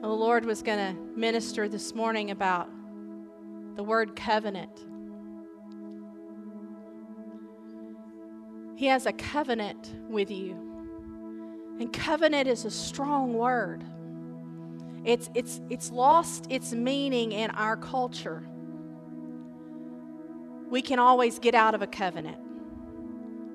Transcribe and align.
The 0.00 0.08
Lord 0.08 0.46
was 0.46 0.62
going 0.62 0.78
to 0.78 1.00
minister 1.14 1.68
this 1.68 1.94
morning 1.94 2.30
about 2.30 2.70
the 3.76 3.82
word 3.82 4.16
covenant. 4.16 4.86
He 8.76 8.86
has 8.86 9.04
a 9.04 9.12
covenant 9.12 9.94
with 10.08 10.30
you. 10.30 10.52
And 11.78 11.92
covenant 11.92 12.48
is 12.48 12.64
a 12.64 12.70
strong 12.70 13.34
word. 13.34 13.84
It's, 15.04 15.28
it's, 15.34 15.60
it's 15.68 15.90
lost 15.90 16.46
its 16.48 16.72
meaning 16.72 17.32
in 17.32 17.50
our 17.50 17.76
culture. 17.76 18.42
We 20.70 20.80
can 20.80 20.98
always 20.98 21.38
get 21.38 21.54
out 21.54 21.74
of 21.74 21.82
a 21.82 21.86
covenant. 21.86 22.38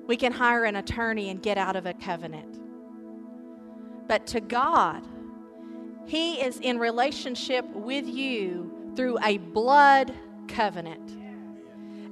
We 0.06 0.16
can 0.16 0.30
hire 0.30 0.64
an 0.64 0.76
attorney 0.76 1.30
and 1.30 1.42
get 1.42 1.58
out 1.58 1.74
of 1.74 1.86
a 1.86 1.94
covenant. 1.94 2.60
But 4.06 4.28
to 4.28 4.40
God, 4.40 5.04
He 6.06 6.40
is 6.40 6.58
in 6.58 6.78
relationship 6.78 7.68
with 7.70 8.06
you 8.06 8.92
through 8.94 9.18
a 9.22 9.38
blood 9.38 10.12
covenant. 10.48 11.10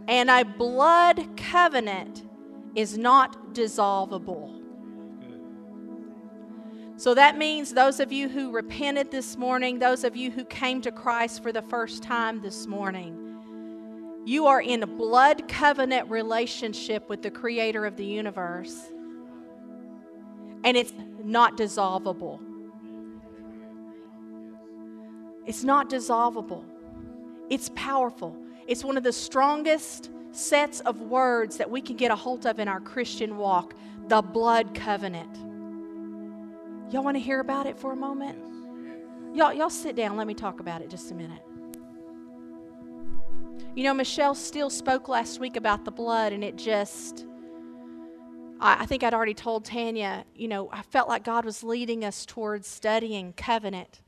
And 0.09 0.29
a 0.29 0.45
blood 0.45 1.37
covenant 1.37 2.25
is 2.75 2.99
not 2.99 3.55
dissolvable. 3.55 4.61
So 6.97 7.15
that 7.15 7.39
means 7.39 7.73
those 7.73 8.01
of 8.01 8.13
you 8.13 8.29
who 8.29 8.53
repented 8.53 9.11
this 9.11 9.37
morning, 9.37 9.79
those 9.79 10.05
of 10.05 10.15
you 10.15 10.31
who 10.31 10.45
came 10.45 10.81
to 10.83 10.93
Christ 10.93 11.43
for 11.43 11.53
the 11.53 11.63
first 11.63 12.03
time 12.03 12.41
this 12.41 12.67
morning, 12.67 13.21
you 14.25 14.47
are 14.47 14.61
in 14.61 14.83
a 14.83 14.87
blood 14.87 15.49
covenant 15.49 16.09
relationship 16.09 17.09
with 17.09 17.23
the 17.23 17.31
creator 17.31 17.85
of 17.85 17.97
the 17.97 18.05
universe. 18.05 18.93
And 20.65 20.77
it's 20.77 20.93
not 21.23 21.57
dissolvable. 21.57 22.41
It's 25.47 25.65
not 25.65 25.91
dissolvable. 25.91 26.65
It's 27.51 27.71
powerful. 27.75 28.37
It's 28.67 28.83
one 28.83 28.97
of 28.97 29.03
the 29.03 29.13
strongest 29.13 30.11
sets 30.33 30.81
of 30.81 31.01
words 31.01 31.59
that 31.59 31.71
we 31.71 31.81
can 31.81 31.97
get 31.97 32.11
a 32.11 32.17
hold 32.17 32.47
of 32.47 32.59
in 32.59 32.69
our 32.69 32.81
Christian 32.81 33.37
walk 33.37 33.75
the 34.09 34.21
blood 34.21 34.75
covenant. 34.75 35.37
Y'all 36.93 37.03
want 37.03 37.17
to 37.17 37.21
hear 37.21 37.41
about 37.41 37.67
it 37.67 37.79
for 37.79 37.93
a 37.93 37.97
moment? 37.97 38.39
Y'all, 39.35 39.53
y'all 39.53 39.71
sit 39.71 39.97
down. 39.97 40.17
Let 40.17 40.27
me 40.27 40.35
talk 40.35 40.61
about 40.61 40.83
it 40.83 40.91
just 40.91 41.11
a 41.11 41.15
minute. 41.15 41.43
You 43.75 43.83
know, 43.85 43.95
Michelle 43.95 44.35
still 44.35 44.71
spoke 44.71 45.09
last 45.09 45.41
week 45.41 45.57
about 45.57 45.85
the 45.85 45.91
blood, 45.91 46.33
and 46.33 46.45
it 46.45 46.57
just, 46.57 47.27
I, 48.61 48.83
I 48.83 48.87
think 48.87 49.03
I'd 49.03 49.15
already 49.15 49.35
told 49.35 49.65
Tanya, 49.65 50.25
you 50.37 50.47
know, 50.47 50.69
I 50.71 50.83
felt 50.83 51.09
like 51.09 51.25
God 51.25 51.45
was 51.45 51.65
leading 51.65 52.05
us 52.05 52.25
towards 52.25 52.69
studying 52.69 53.33
covenant. 53.33 54.01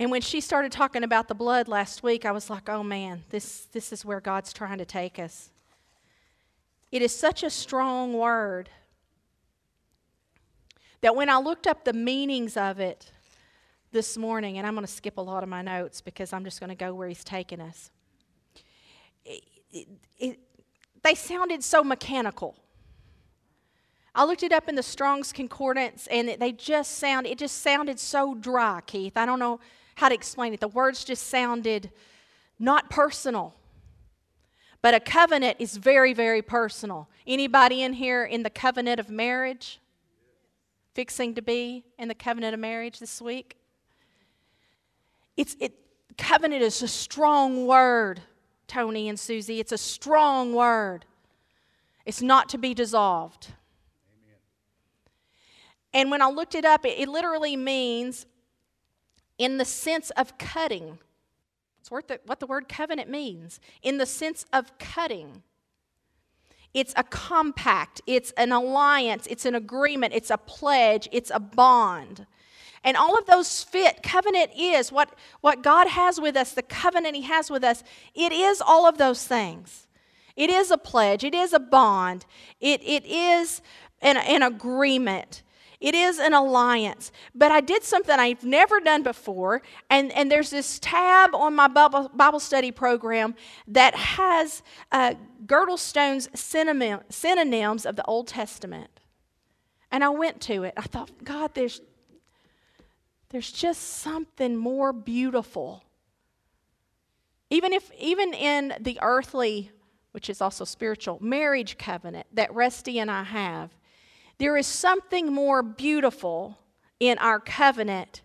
And 0.00 0.10
when 0.10 0.22
she 0.22 0.40
started 0.40 0.72
talking 0.72 1.04
about 1.04 1.28
the 1.28 1.34
blood 1.34 1.68
last 1.68 2.02
week, 2.02 2.24
I 2.24 2.32
was 2.32 2.48
like, 2.48 2.70
oh 2.70 2.82
man, 2.82 3.22
this, 3.28 3.66
this 3.72 3.92
is 3.92 4.02
where 4.02 4.18
God's 4.18 4.50
trying 4.50 4.78
to 4.78 4.86
take 4.86 5.18
us. 5.18 5.50
It 6.90 7.02
is 7.02 7.14
such 7.14 7.42
a 7.42 7.50
strong 7.50 8.14
word 8.14 8.70
that 11.02 11.14
when 11.14 11.28
I 11.28 11.36
looked 11.36 11.66
up 11.66 11.84
the 11.84 11.92
meanings 11.92 12.56
of 12.56 12.80
it 12.80 13.12
this 13.92 14.16
morning, 14.16 14.56
and 14.56 14.66
I'm 14.66 14.72
going 14.72 14.86
to 14.86 14.92
skip 14.92 15.18
a 15.18 15.20
lot 15.20 15.42
of 15.42 15.50
my 15.50 15.60
notes 15.60 16.00
because 16.00 16.32
I'm 16.32 16.44
just 16.44 16.60
going 16.60 16.70
to 16.70 16.74
go 16.74 16.94
where 16.94 17.08
He's 17.08 17.22
taking 17.22 17.60
us, 17.60 17.90
it, 19.26 19.44
it, 19.70 19.88
it, 20.18 20.38
they 21.02 21.14
sounded 21.14 21.62
so 21.62 21.84
mechanical. 21.84 22.56
I 24.14 24.24
looked 24.24 24.44
it 24.44 24.52
up 24.52 24.66
in 24.66 24.76
the 24.76 24.82
Strong's 24.82 25.30
Concordance, 25.30 26.06
and 26.10 26.36
they 26.40 26.52
just 26.52 26.96
sound, 26.96 27.26
it 27.26 27.36
just 27.36 27.60
sounded 27.60 28.00
so 28.00 28.34
dry, 28.34 28.80
Keith. 28.86 29.18
I 29.18 29.26
don't 29.26 29.38
know 29.38 29.60
how 30.00 30.08
to 30.08 30.14
explain 30.14 30.54
it. 30.54 30.60
The 30.60 30.68
words 30.68 31.04
just 31.04 31.26
sounded 31.26 31.90
not 32.58 32.88
personal. 32.88 33.54
But 34.80 34.94
a 34.94 35.00
covenant 35.00 35.58
is 35.58 35.76
very, 35.76 36.14
very 36.14 36.40
personal. 36.40 37.10
Anybody 37.26 37.82
in 37.82 37.92
here 37.92 38.24
in 38.24 38.42
the 38.42 38.48
covenant 38.48 38.98
of 38.98 39.10
marriage? 39.10 39.78
Fixing 40.94 41.34
to 41.34 41.42
be 41.42 41.84
in 41.98 42.08
the 42.08 42.14
covenant 42.14 42.54
of 42.54 42.60
marriage 42.60 42.98
this 42.98 43.20
week? 43.20 43.58
It's 45.36 45.54
it 45.60 45.74
covenant 46.16 46.62
is 46.62 46.80
a 46.82 46.88
strong 46.88 47.66
word, 47.66 48.22
Tony 48.66 49.06
and 49.10 49.20
Susie. 49.20 49.60
It's 49.60 49.72
a 49.72 49.78
strong 49.78 50.54
word. 50.54 51.04
It's 52.06 52.22
not 52.22 52.48
to 52.48 52.58
be 52.58 52.72
dissolved. 52.72 53.48
Amen. 54.08 54.38
And 55.92 56.10
when 56.10 56.22
I 56.22 56.30
looked 56.30 56.54
it 56.54 56.64
up, 56.64 56.86
it, 56.86 56.98
it 56.98 57.08
literally 57.08 57.54
means 57.54 58.24
in 59.40 59.56
the 59.56 59.64
sense 59.64 60.10
of 60.10 60.36
cutting. 60.36 60.98
It's 61.80 61.90
worth 61.90 62.08
the, 62.08 62.20
what 62.26 62.40
the 62.40 62.46
word 62.46 62.68
covenant 62.68 63.08
means. 63.08 63.58
In 63.82 63.96
the 63.96 64.04
sense 64.04 64.44
of 64.52 64.78
cutting. 64.78 65.42
It's 66.74 66.92
a 66.94 67.02
compact, 67.02 68.02
it's 68.06 68.32
an 68.32 68.52
alliance, 68.52 69.26
it's 69.28 69.46
an 69.46 69.56
agreement, 69.56 70.12
it's 70.14 70.30
a 70.30 70.36
pledge, 70.36 71.08
it's 71.10 71.32
a 71.34 71.40
bond. 71.40 72.26
And 72.84 72.96
all 72.98 73.18
of 73.18 73.26
those 73.26 73.64
fit. 73.64 74.02
Covenant 74.02 74.52
is 74.56 74.92
what, 74.92 75.18
what 75.40 75.62
God 75.62 75.88
has 75.88 76.20
with 76.20 76.36
us, 76.36 76.52
the 76.52 76.62
covenant 76.62 77.16
He 77.16 77.22
has 77.22 77.50
with 77.50 77.64
us. 77.64 77.82
It 78.14 78.32
is 78.32 78.60
all 78.60 78.86
of 78.86 78.98
those 78.98 79.26
things. 79.26 79.88
It 80.36 80.50
is 80.50 80.70
a 80.70 80.78
pledge, 80.78 81.24
it 81.24 81.34
is 81.34 81.54
a 81.54 81.58
bond, 81.58 82.26
it, 82.60 82.82
it 82.84 83.06
is 83.06 83.62
an, 84.02 84.18
an 84.18 84.42
agreement. 84.42 85.42
It 85.80 85.94
is 85.94 86.18
an 86.18 86.34
alliance. 86.34 87.10
But 87.34 87.50
I 87.50 87.60
did 87.62 87.82
something 87.82 88.18
I've 88.18 88.44
never 88.44 88.80
done 88.80 89.02
before, 89.02 89.62
and, 89.88 90.12
and 90.12 90.30
there's 90.30 90.50
this 90.50 90.78
tab 90.78 91.34
on 91.34 91.54
my 91.54 91.68
Bible, 91.68 92.10
Bible 92.14 92.40
study 92.40 92.70
program 92.70 93.34
that 93.66 93.94
has 93.94 94.62
uh, 94.92 95.14
Girdlestone's 95.46 96.28
synonym, 96.38 97.00
synonyms 97.08 97.86
of 97.86 97.96
the 97.96 98.04
Old 98.04 98.28
Testament. 98.28 98.90
And 99.90 100.04
I 100.04 100.10
went 100.10 100.40
to 100.42 100.64
it. 100.64 100.74
I 100.76 100.82
thought, 100.82 101.10
God, 101.24 101.54
there's, 101.54 101.80
there's 103.30 103.50
just 103.50 103.80
something 103.80 104.56
more 104.56 104.92
beautiful. 104.92 105.82
Even 107.48 107.72
if, 107.72 107.90
even 107.98 108.34
in 108.34 108.74
the 108.78 108.98
earthly, 109.00 109.70
which 110.12 110.28
is 110.28 110.42
also 110.42 110.64
spiritual, 110.64 111.18
marriage 111.20 111.78
covenant 111.78 112.26
that 112.34 112.54
Rusty 112.54 112.98
and 112.98 113.10
I 113.10 113.24
have, 113.24 113.70
there 114.40 114.56
is 114.56 114.66
something 114.66 115.30
more 115.30 115.62
beautiful 115.62 116.58
in 116.98 117.18
our 117.18 117.38
covenant 117.38 118.22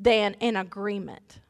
than 0.00 0.36
an 0.40 0.54
agreement. 0.54 1.40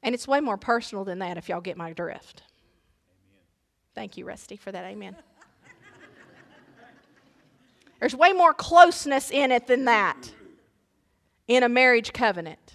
And 0.00 0.14
it's 0.14 0.28
way 0.28 0.38
more 0.38 0.56
personal 0.56 1.04
than 1.04 1.18
that 1.18 1.36
if 1.36 1.48
y'all 1.48 1.60
get 1.60 1.76
my 1.76 1.92
drift. 1.92 2.42
Amen. 3.10 3.42
Thank 3.96 4.16
you, 4.16 4.26
Rusty, 4.26 4.56
for 4.56 4.70
that. 4.70 4.84
Amen. 4.84 5.16
There's 7.98 8.14
way 8.14 8.32
more 8.32 8.54
closeness 8.54 9.32
in 9.32 9.50
it 9.50 9.66
than 9.66 9.86
that 9.86 10.30
in 11.48 11.64
a 11.64 11.68
marriage 11.68 12.12
covenant. 12.12 12.74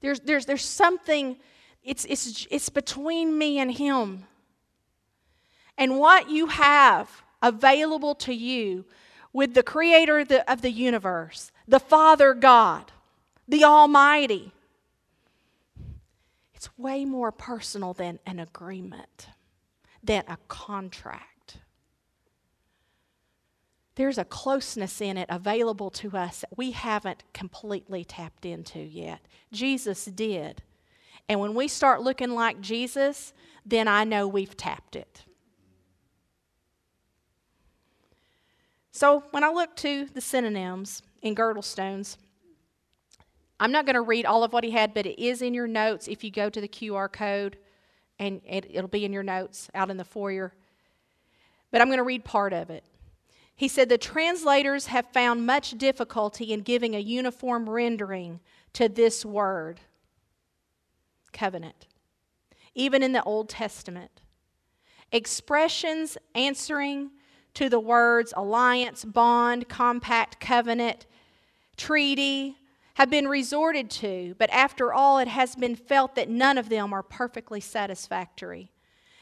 There's, 0.00 0.18
there's, 0.18 0.46
there's 0.46 0.64
something, 0.64 1.36
it's, 1.84 2.04
it's, 2.06 2.44
it's 2.50 2.70
between 2.70 3.38
me 3.38 3.60
and 3.60 3.70
him 3.70 4.24
and 5.78 5.98
what 5.98 6.28
you 6.28 6.48
have 6.48 7.22
available 7.40 8.14
to 8.16 8.34
you 8.34 8.84
with 9.32 9.54
the 9.54 9.62
creator 9.62 10.18
of 10.48 10.62
the, 10.62 10.70
universe, 10.70 11.52
the 11.66 11.78
Father 11.78 12.34
God, 12.34 12.90
the 13.46 13.64
Almighty. 13.64 14.52
It's 16.54 16.76
way 16.76 17.04
more 17.04 17.30
personal 17.30 17.92
than 17.94 18.18
an 18.26 18.40
agreement, 18.40 19.28
than 20.02 20.24
a 20.26 20.38
contract. 20.48 21.58
There's 23.94 24.18
a 24.18 24.24
closeness 24.24 25.00
in 25.00 25.16
it 25.16 25.26
available 25.28 25.90
to 25.90 26.16
us 26.16 26.40
that 26.40 26.56
we 26.56 26.72
haven't 26.72 27.22
completely 27.32 28.04
tapped 28.04 28.44
into 28.44 28.80
yet. 28.80 29.20
Jesus 29.52 30.04
did. 30.06 30.62
And 31.28 31.40
when 31.40 31.54
we 31.54 31.68
start 31.68 32.00
looking 32.02 32.30
like 32.30 32.60
Jesus, 32.60 33.32
then 33.64 33.86
I 33.86 34.04
know 34.04 34.26
we've 34.26 34.56
tapped 34.56 34.96
it. 34.96 35.24
So 38.98 39.22
when 39.30 39.44
I 39.44 39.48
look 39.50 39.76
to 39.76 40.08
the 40.12 40.20
synonyms 40.20 41.04
in 41.22 41.36
Girdlestones, 41.36 42.16
I'm 43.60 43.70
not 43.70 43.86
going 43.86 43.94
to 43.94 44.00
read 44.00 44.26
all 44.26 44.42
of 44.42 44.52
what 44.52 44.64
he 44.64 44.72
had, 44.72 44.92
but 44.92 45.06
it 45.06 45.22
is 45.22 45.40
in 45.40 45.54
your 45.54 45.68
notes 45.68 46.08
if 46.08 46.24
you 46.24 46.32
go 46.32 46.50
to 46.50 46.60
the 46.60 46.66
QR 46.66 47.08
code, 47.12 47.58
and 48.18 48.40
it, 48.44 48.74
will 48.74 48.88
be 48.88 49.04
in 49.04 49.12
your 49.12 49.22
notes 49.22 49.70
out 49.72 49.88
in 49.88 49.98
the 49.98 50.04
foyer. 50.04 50.52
But 51.70 51.80
I'm 51.80 51.86
going 51.86 51.98
to 51.98 52.02
read 52.02 52.24
part 52.24 52.52
of 52.52 52.70
it. 52.70 52.82
He 53.54 53.68
said 53.68 53.88
the 53.88 53.98
translators 53.98 54.86
have 54.86 55.06
found 55.12 55.46
much 55.46 55.78
difficulty 55.78 56.52
in 56.52 56.62
giving 56.62 56.96
a 56.96 56.98
uniform 56.98 57.70
rendering 57.70 58.40
to 58.72 58.88
this 58.88 59.24
word, 59.24 59.78
covenant, 61.32 61.86
even 62.74 63.04
in 63.04 63.12
the 63.12 63.22
Old 63.22 63.48
Testament. 63.48 64.22
Expressions 65.12 66.18
answering 66.34 67.12
to 67.58 67.68
the 67.68 67.80
words 67.80 68.32
alliance, 68.36 69.04
bond, 69.04 69.68
compact, 69.68 70.38
covenant, 70.38 71.06
treaty 71.76 72.56
have 72.94 73.10
been 73.10 73.26
resorted 73.26 73.90
to, 73.90 74.36
but 74.38 74.48
after 74.50 74.92
all, 74.92 75.18
it 75.18 75.26
has 75.26 75.56
been 75.56 75.74
felt 75.74 76.14
that 76.14 76.28
none 76.28 76.56
of 76.56 76.68
them 76.68 76.92
are 76.92 77.02
perfectly 77.02 77.58
satisfactory. 77.58 78.70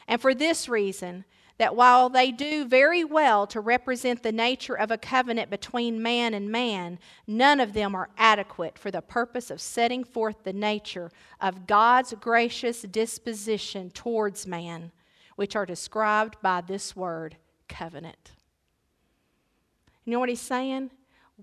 And 0.07 0.21
for 0.21 0.35
this 0.35 0.69
reason, 0.69 1.25
that 1.57 1.75
while 1.75 2.09
they 2.09 2.29
do 2.29 2.65
very 2.65 3.03
well 3.03 3.47
to 3.47 3.59
represent 3.59 4.21
the 4.21 4.31
nature 4.31 4.75
of 4.75 4.91
a 4.91 4.99
covenant 4.99 5.49
between 5.49 5.99
man 5.99 6.35
and 6.35 6.51
man, 6.51 6.99
none 7.25 7.59
of 7.59 7.73
them 7.73 7.95
are 7.95 8.11
adequate 8.19 8.77
for 8.77 8.91
the 8.91 9.01
purpose 9.01 9.49
of 9.49 9.59
setting 9.59 10.03
forth 10.03 10.43
the 10.43 10.53
nature 10.53 11.09
of 11.41 11.65
God's 11.65 12.13
gracious 12.19 12.83
disposition 12.83 13.89
towards 13.89 14.45
man, 14.45 14.91
which 15.37 15.55
are 15.55 15.65
described 15.65 16.35
by 16.43 16.61
this 16.61 16.95
word, 16.95 17.35
covenant. 17.67 18.31
You 20.05 20.13
know 20.13 20.19
what 20.19 20.29
he's 20.29 20.41
saying? 20.41 20.91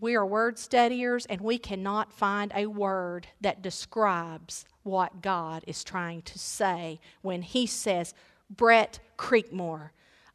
We 0.00 0.16
are 0.16 0.26
word 0.26 0.58
studiers 0.58 1.26
and 1.26 1.40
we 1.40 1.58
cannot 1.58 2.12
find 2.12 2.50
a 2.54 2.66
word 2.66 3.28
that 3.40 3.62
describes 3.62 4.64
what 4.82 5.22
God 5.22 5.62
is 5.66 5.84
trying 5.84 6.22
to 6.22 6.38
say 6.38 7.00
when 7.22 7.42
he 7.42 7.66
says, 7.66 8.14
Brett 8.50 8.98
Creekmore, 9.16 9.90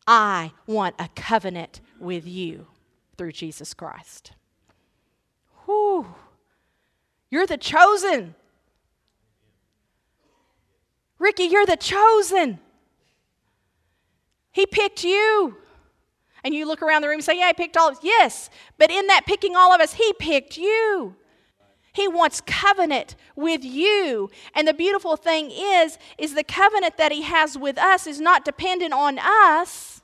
I 0.07 0.53
want 0.65 0.95
a 0.97 1.09
covenant 1.15 1.81
with 1.99 2.25
you 2.25 2.67
through 3.17 3.33
Jesus 3.33 3.73
Christ. 3.73 4.31
Whew. 5.65 6.07
You're 7.29 7.45
the 7.45 7.57
chosen. 7.57 8.33
Ricky, 11.19 11.43
you're 11.43 11.65
the 11.65 11.77
chosen. 11.77 12.59
He 14.51 14.65
picked 14.65 15.03
you. 15.03 15.57
And 16.43 16.53
you 16.53 16.65
look 16.67 16.81
around 16.81 17.01
the 17.01 17.07
room 17.07 17.17
and 17.17 17.23
say, 17.23 17.39
Yeah, 17.39 17.47
I 17.47 17.53
picked 17.53 17.77
all 17.77 17.89
of 17.89 17.97
us. 17.97 18.03
Yes, 18.03 18.49
but 18.77 18.91
in 18.91 19.07
that 19.07 19.25
picking 19.25 19.55
all 19.55 19.73
of 19.73 19.81
us, 19.81 19.93
He 19.93 20.13
picked 20.19 20.57
you. 20.57 21.15
He 21.93 22.07
wants 22.07 22.41
covenant 22.41 23.15
with 23.35 23.63
you. 23.63 24.29
And 24.53 24.67
the 24.67 24.73
beautiful 24.73 25.17
thing 25.17 25.51
is 25.51 25.97
is 26.17 26.33
the 26.33 26.43
covenant 26.43 26.97
that 26.97 27.11
he 27.11 27.23
has 27.23 27.57
with 27.57 27.77
us 27.77 28.07
is 28.07 28.21
not 28.21 28.45
dependent 28.45 28.93
on 28.93 29.19
us. 29.19 30.01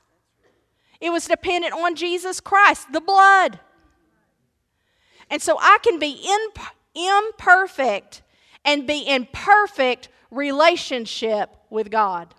It 1.00 1.10
was 1.10 1.26
dependent 1.26 1.72
on 1.72 1.94
Jesus 1.94 2.40
Christ, 2.40 2.92
the 2.92 3.00
blood. 3.00 3.60
And 5.30 5.40
so 5.40 5.58
I 5.60 5.78
can 5.82 5.98
be 5.98 6.22
imp- 6.28 6.74
imperfect 6.94 8.22
and 8.64 8.86
be 8.86 9.00
in 9.00 9.28
perfect 9.32 10.08
relationship 10.30 11.54
with 11.70 11.90
God. 11.90 12.34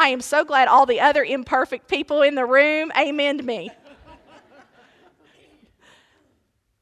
I 0.00 0.08
am 0.08 0.22
so 0.22 0.46
glad 0.46 0.66
all 0.66 0.86
the 0.86 0.98
other 0.98 1.22
imperfect 1.22 1.86
people 1.86 2.22
in 2.22 2.34
the 2.34 2.46
room 2.46 2.90
amen 2.98 3.44
me. 3.44 3.70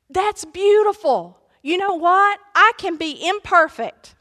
That's 0.09 0.45
beautiful. 0.45 1.37
You 1.61 1.79
know 1.79 1.95
what? 1.95 2.39
I 2.55 2.73
can 2.79 2.97
be 2.97 3.29
imperfect. 3.29 4.15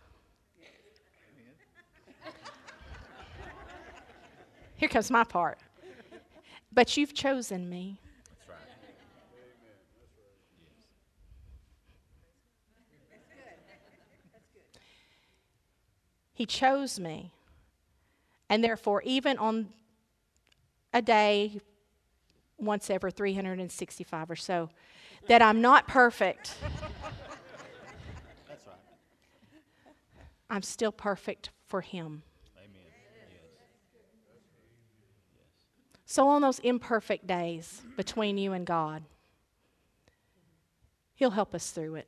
Here 4.77 4.89
comes 4.89 5.11
my 5.11 5.23
part. 5.23 5.59
But 6.73 6.97
you've 6.97 7.13
chosen 7.13 7.69
me. 7.69 7.99
He 16.33 16.47
chose 16.47 16.99
me. 16.99 17.31
And 18.49 18.63
therefore, 18.63 19.01
even 19.03 19.38
on 19.38 19.69
a 20.94 21.01
day, 21.01 21.59
once 22.57 22.89
every 22.89 23.11
365 23.11 24.31
or 24.31 24.35
so, 24.35 24.69
that 25.27 25.41
I'm 25.41 25.61
not 25.61 25.88
perfect. 25.88 26.55
That's 28.47 28.65
right. 28.65 28.75
I'm 30.49 30.61
still 30.61 30.91
perfect 30.91 31.49
for 31.67 31.81
Him. 31.81 32.23
Amen. 32.57 32.81
Yes. 33.15 34.41
So, 36.05 36.29
on 36.29 36.41
those 36.41 36.59
imperfect 36.59 37.27
days 37.27 37.81
between 37.97 38.38
you 38.38 38.53
and 38.53 38.65
God, 38.65 39.03
He'll 41.15 41.31
help 41.31 41.53
us 41.53 41.71
through 41.71 41.95
it. 41.95 42.07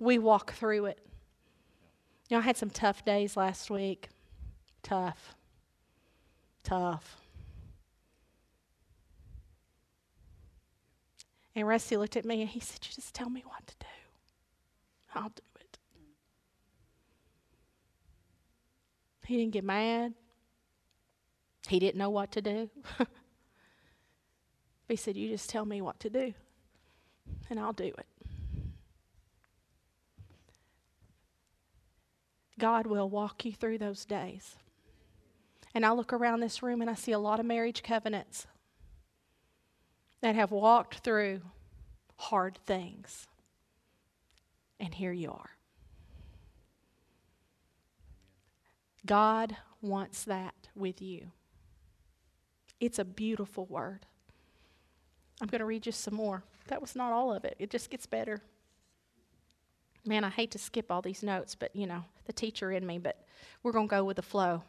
We 0.00 0.18
walk 0.18 0.54
through 0.54 0.86
it. 0.86 0.98
You 2.28 2.36
know, 2.36 2.40
I 2.40 2.44
had 2.44 2.56
some 2.56 2.70
tough 2.70 3.04
days 3.04 3.36
last 3.36 3.70
week. 3.70 4.08
Tough. 4.82 5.34
Tough. 6.62 7.16
And 11.54 11.66
Rusty 11.66 11.96
looked 11.96 12.16
at 12.16 12.24
me 12.24 12.42
and 12.42 12.50
he 12.50 12.60
said, 12.60 12.78
You 12.82 12.94
just 12.94 13.14
tell 13.14 13.28
me 13.28 13.42
what 13.46 13.66
to 13.66 13.74
do. 13.80 13.86
I'll 15.14 15.28
do 15.28 15.42
it. 15.60 15.78
He 19.26 19.36
didn't 19.36 19.52
get 19.52 19.64
mad. 19.64 20.14
He 21.68 21.78
didn't 21.78 21.98
know 21.98 22.10
what 22.10 22.32
to 22.32 22.42
do. 22.42 22.70
he 24.88 24.96
said, 24.96 25.16
You 25.16 25.28
just 25.28 25.50
tell 25.50 25.64
me 25.64 25.80
what 25.80 26.00
to 26.00 26.10
do, 26.10 26.34
and 27.48 27.60
I'll 27.60 27.72
do 27.72 27.84
it. 27.84 28.06
God 32.58 32.86
will 32.86 33.08
walk 33.08 33.44
you 33.44 33.52
through 33.52 33.78
those 33.78 34.04
days. 34.04 34.56
And 35.74 35.86
I 35.86 35.92
look 35.92 36.12
around 36.12 36.40
this 36.40 36.62
room 36.62 36.80
and 36.80 36.90
I 36.90 36.94
see 36.94 37.12
a 37.12 37.18
lot 37.18 37.40
of 37.40 37.46
marriage 37.46 37.82
covenants 37.82 38.46
that 40.20 40.34
have 40.34 40.50
walked 40.50 40.98
through 40.98 41.40
hard 42.16 42.58
things. 42.66 43.26
And 44.78 44.94
here 44.94 45.12
you 45.12 45.30
are. 45.30 45.50
God 49.06 49.56
wants 49.80 50.24
that 50.24 50.68
with 50.74 51.00
you. 51.00 51.30
It's 52.80 52.98
a 52.98 53.04
beautiful 53.04 53.66
word. 53.66 54.06
I'm 55.40 55.48
going 55.48 55.60
to 55.60 55.66
read 55.66 55.86
you 55.86 55.92
some 55.92 56.14
more. 56.14 56.42
That 56.68 56.80
was 56.80 56.94
not 56.94 57.12
all 57.12 57.32
of 57.32 57.44
it, 57.44 57.56
it 57.58 57.70
just 57.70 57.90
gets 57.90 58.06
better. 58.06 58.42
Man, 60.06 60.24
I 60.24 60.30
hate 60.30 60.50
to 60.52 60.58
skip 60.58 60.90
all 60.90 61.02
these 61.02 61.22
notes, 61.22 61.54
but 61.54 61.76
you 61.76 61.86
know, 61.86 62.04
the 62.24 62.32
teacher 62.32 62.72
in 62.72 62.86
me, 62.86 62.98
but 62.98 63.22
we're 63.62 63.72
going 63.72 63.86
to 63.86 63.90
go 63.90 64.04
with 64.04 64.16
the 64.16 64.22
flow. 64.22 64.62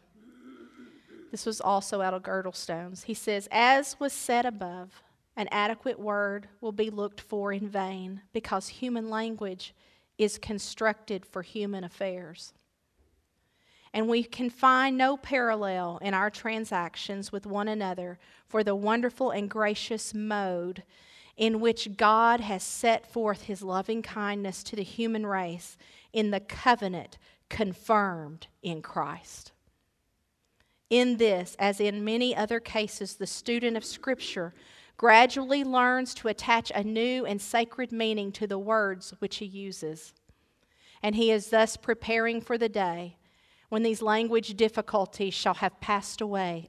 This 1.31 1.45
was 1.45 1.61
also 1.61 2.01
out 2.01 2.13
of 2.13 2.23
Girdlestones. 2.23 3.05
He 3.05 3.13
says, 3.13 3.47
As 3.51 3.97
was 3.99 4.11
said 4.13 4.45
above, 4.45 5.01
an 5.37 5.47
adequate 5.49 5.97
word 5.97 6.49
will 6.59 6.73
be 6.73 6.89
looked 6.89 7.21
for 7.21 7.53
in 7.53 7.69
vain 7.69 8.21
because 8.33 8.67
human 8.67 9.09
language 9.09 9.73
is 10.17 10.37
constructed 10.37 11.25
for 11.25 11.41
human 11.41 11.85
affairs. 11.85 12.53
And 13.93 14.07
we 14.07 14.23
can 14.23 14.49
find 14.49 14.97
no 14.97 15.17
parallel 15.17 15.99
in 16.01 16.13
our 16.13 16.29
transactions 16.29 17.31
with 17.31 17.45
one 17.45 17.67
another 17.67 18.19
for 18.47 18.63
the 18.63 18.75
wonderful 18.75 19.31
and 19.31 19.49
gracious 19.49 20.13
mode 20.13 20.83
in 21.37 21.59
which 21.59 21.97
God 21.97 22.41
has 22.41 22.61
set 22.61 23.11
forth 23.11 23.43
his 23.43 23.61
loving 23.61 24.01
kindness 24.01 24.63
to 24.63 24.75
the 24.75 24.83
human 24.83 25.25
race 25.25 25.77
in 26.13 26.31
the 26.31 26.39
covenant 26.39 27.17
confirmed 27.49 28.47
in 28.61 28.81
Christ. 28.81 29.51
In 30.91 31.15
this, 31.15 31.55
as 31.57 31.79
in 31.79 32.03
many 32.03 32.35
other 32.35 32.59
cases, 32.59 33.15
the 33.15 33.25
student 33.25 33.77
of 33.77 33.85
Scripture 33.85 34.53
gradually 34.97 35.63
learns 35.63 36.13
to 36.15 36.27
attach 36.27 36.69
a 36.75 36.83
new 36.83 37.25
and 37.25 37.41
sacred 37.41 37.93
meaning 37.93 38.29
to 38.33 38.45
the 38.45 38.59
words 38.59 39.13
which 39.19 39.37
he 39.37 39.45
uses. 39.45 40.13
And 41.01 41.15
he 41.15 41.31
is 41.31 41.49
thus 41.49 41.77
preparing 41.77 42.41
for 42.41 42.57
the 42.57 42.67
day 42.67 43.15
when 43.69 43.83
these 43.83 44.01
language 44.01 44.57
difficulties 44.57 45.33
shall 45.33 45.53
have 45.55 45.79
passed 45.79 46.19
away 46.19 46.67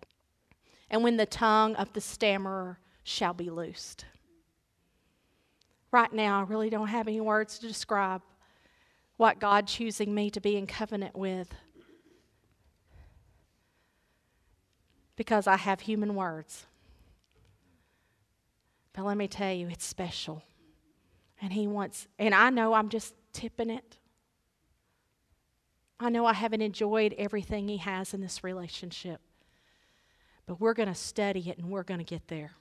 and 0.89 1.03
when 1.03 1.17
the 1.17 1.27
tongue 1.27 1.75
of 1.75 1.93
the 1.93 2.01
stammerer 2.01 2.79
shall 3.03 3.35
be 3.35 3.51
loosed. 3.51 4.05
Right 5.91 6.13
now, 6.13 6.39
I 6.39 6.45
really 6.45 6.71
don't 6.71 6.87
have 6.87 7.09
any 7.09 7.21
words 7.21 7.59
to 7.59 7.67
describe 7.67 8.23
what 9.17 9.41
God 9.41 9.67
choosing 9.67 10.15
me 10.15 10.31
to 10.31 10.41
be 10.41 10.57
in 10.57 10.69
covenant 10.69 11.17
with 11.17 11.49
because 15.17 15.47
I 15.47 15.57
have 15.57 15.81
human 15.81 16.15
words. 16.15 16.67
But 18.93 19.05
let 19.05 19.17
me 19.17 19.29
tell 19.29 19.53
you, 19.53 19.69
it's 19.69 19.85
special. 19.85 20.43
And 21.41 21.53
He 21.53 21.67
wants, 21.67 22.07
and 22.19 22.35
I 22.35 22.51
know 22.51 22.75
I'm 22.75 22.89
just 22.89 23.15
tipping 23.33 23.71
it. 23.71 23.97
I 25.99 26.11
know 26.11 26.27
I 26.27 26.33
haven't 26.33 26.63
enjoyed 26.63 27.15
everything 27.17 27.69
He 27.69 27.79
has 27.79 28.15
in 28.15 28.21
this 28.21 28.45
relationship. 28.45 29.21
But 30.47 30.61
we're 30.61 30.75
going 30.75 30.89
to 30.89 30.95
study 30.95 31.49
it 31.49 31.59
and 31.59 31.71
we're 31.71 31.85
going 31.85 31.99
to 31.99 32.05
get 32.05 32.29
there. 32.29 32.53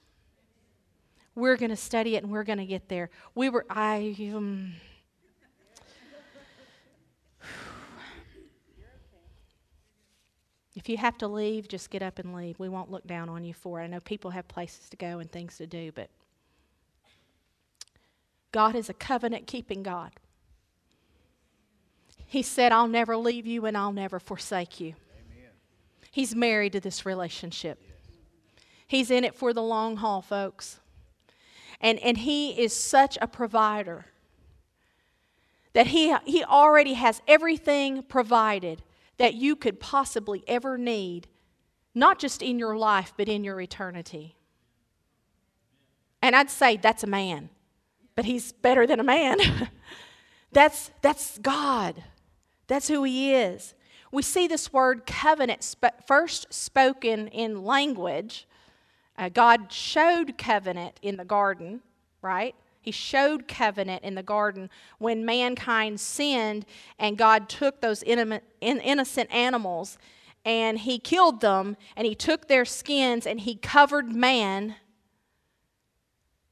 We're 1.34 1.56
going 1.56 1.70
to 1.70 1.76
study 1.76 2.16
it 2.16 2.22
and 2.22 2.30
we're 2.30 2.44
going 2.44 2.58
to 2.58 2.66
get 2.66 2.88
there. 2.88 3.10
We 3.34 3.48
were, 3.48 3.66
I, 3.68 4.14
um, 4.34 4.74
If 10.74 10.88
you 10.88 10.96
have 10.96 11.18
to 11.18 11.28
leave, 11.28 11.68
just 11.68 11.90
get 11.90 12.02
up 12.02 12.18
and 12.18 12.34
leave. 12.34 12.58
We 12.58 12.68
won't 12.68 12.90
look 12.90 13.06
down 13.06 13.28
on 13.28 13.44
you 13.44 13.52
for 13.52 13.80
it. 13.80 13.84
I 13.84 13.86
know 13.88 14.00
people 14.00 14.30
have 14.30 14.48
places 14.48 14.88
to 14.88 14.96
go 14.96 15.18
and 15.18 15.30
things 15.30 15.58
to 15.58 15.66
do, 15.66 15.92
but 15.92 16.08
God 18.52 18.74
is 18.74 18.88
a 18.88 18.94
covenant 18.94 19.46
keeping 19.46 19.82
God. 19.82 20.12
He 22.26 22.42
said, 22.42 22.72
I'll 22.72 22.88
never 22.88 23.16
leave 23.16 23.46
you 23.46 23.66
and 23.66 23.76
I'll 23.76 23.92
never 23.92 24.18
forsake 24.18 24.80
you. 24.80 24.94
Amen. 25.34 25.50
He's 26.10 26.34
married 26.34 26.72
to 26.72 26.80
this 26.80 27.04
relationship. 27.04 27.78
Yes. 27.82 28.16
He's 28.86 29.10
in 29.10 29.24
it 29.24 29.34
for 29.34 29.52
the 29.52 29.62
long 29.62 29.98
haul, 29.98 30.22
folks. 30.22 30.80
And, 31.80 31.98
and 31.98 32.16
He 32.16 32.58
is 32.58 32.72
such 32.74 33.18
a 33.20 33.26
provider 33.26 34.06
that 35.72 35.88
he, 35.88 36.14
he 36.24 36.44
already 36.44 36.94
has 36.94 37.22
everything 37.26 38.02
provided 38.02 38.82
that 39.18 39.34
you 39.34 39.56
could 39.56 39.80
possibly 39.80 40.44
ever 40.46 40.76
need, 40.78 41.28
not 41.94 42.18
just 42.18 42.42
in 42.42 42.58
your 42.58 42.76
life, 42.76 43.12
but 43.16 43.28
in 43.28 43.44
your 43.44 43.60
eternity. 43.60 44.36
And 46.20 46.36
I'd 46.36 46.50
say 46.50 46.76
that's 46.76 47.02
a 47.02 47.08
man, 47.08 47.50
but 48.14 48.24
he's 48.24 48.52
better 48.52 48.86
than 48.86 49.00
a 49.00 49.04
man. 49.04 49.38
that's, 50.52 50.90
that's 51.02 51.38
God. 51.38 52.02
That's 52.68 52.88
who 52.88 53.02
he 53.04 53.34
is. 53.34 53.74
We 54.12 54.22
see 54.22 54.46
this 54.46 54.72
word 54.72 55.06
covenant 55.06 55.64
sp- 55.64 56.04
first 56.06 56.52
spoken 56.52 57.28
in 57.28 57.64
language. 57.64 58.46
Uh, 59.16 59.28
God 59.28 59.72
showed 59.72 60.38
covenant 60.38 60.98
in 61.02 61.16
the 61.16 61.24
garden, 61.24 61.80
right? 62.20 62.54
He 62.82 62.90
showed 62.90 63.46
covenant 63.46 64.02
in 64.02 64.16
the 64.16 64.24
garden 64.24 64.68
when 64.98 65.24
mankind 65.24 66.00
sinned 66.00 66.66
and 66.98 67.16
God 67.16 67.48
took 67.48 67.80
those 67.80 68.02
innocent 68.02 69.32
animals 69.32 69.98
and 70.44 70.80
he 70.80 70.98
killed 70.98 71.40
them 71.40 71.76
and 71.96 72.06
he 72.06 72.16
took 72.16 72.48
their 72.48 72.64
skins 72.64 73.24
and 73.24 73.40
he 73.40 73.54
covered 73.54 74.12
man. 74.12 74.74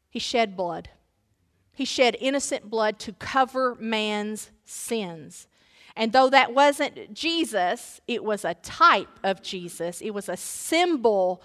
He 0.09 0.21
shed 0.21 0.57
blood. 0.57 0.91
He 1.73 1.85
shed 1.85 2.17
innocent 2.21 2.71
blood 2.71 3.01
to 3.01 3.13
cover 3.13 3.75
man's 3.81 4.53
sins. 4.65 5.49
And 5.97 6.13
though 6.13 6.31
that 6.31 6.55
wasn't 6.55 7.13
Jesus, 7.13 8.01
it 8.07 8.23
was 8.23 8.45
a 8.45 8.55
type 8.55 9.19
of 9.25 9.43
Jesus, 9.43 10.01
it 10.01 10.11
was 10.11 10.29
a 10.29 10.37
symbol 10.37 11.43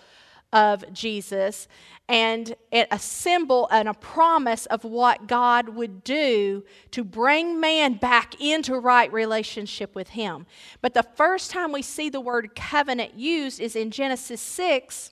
of 0.55 0.91
Jesus 0.93 1.67
and 2.07 2.55
it 2.71 2.87
a 2.91 2.97
symbol 2.97 3.67
and 3.71 3.89
a 3.89 3.93
promise 3.93 4.65
of 4.67 4.85
what 4.85 5.27
God 5.27 5.69
would 5.69 6.03
do 6.03 6.63
to 6.91 7.03
bring 7.03 7.59
man 7.59 7.95
back 7.95 8.39
into 8.39 8.79
right 8.79 9.11
relationship 9.11 9.93
with 9.95 10.09
Him. 10.09 10.45
But 10.81 10.93
the 10.93 11.03
first 11.03 11.51
time 11.51 11.71
we 11.71 11.81
see 11.81 12.09
the 12.09 12.21
word 12.21 12.55
covenant 12.55 13.15
used 13.15 13.59
is 13.59 13.75
in 13.75 13.91
Genesis 13.91 14.39
6. 14.39 15.11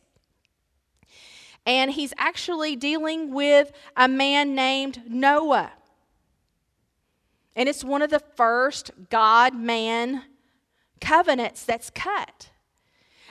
And 1.65 1.91
he's 1.91 2.13
actually 2.17 2.75
dealing 2.75 3.33
with 3.33 3.71
a 3.95 4.07
man 4.07 4.53
named 4.53 5.01
Noah. 5.07 5.71
And 7.55 7.67
it's 7.69 7.83
one 7.83 8.01
of 8.01 8.09
the 8.09 8.19
first 8.19 8.91
God 9.09 9.55
man 9.55 10.23
covenants 11.01 11.65
that's 11.65 11.89
cut. 11.89 12.49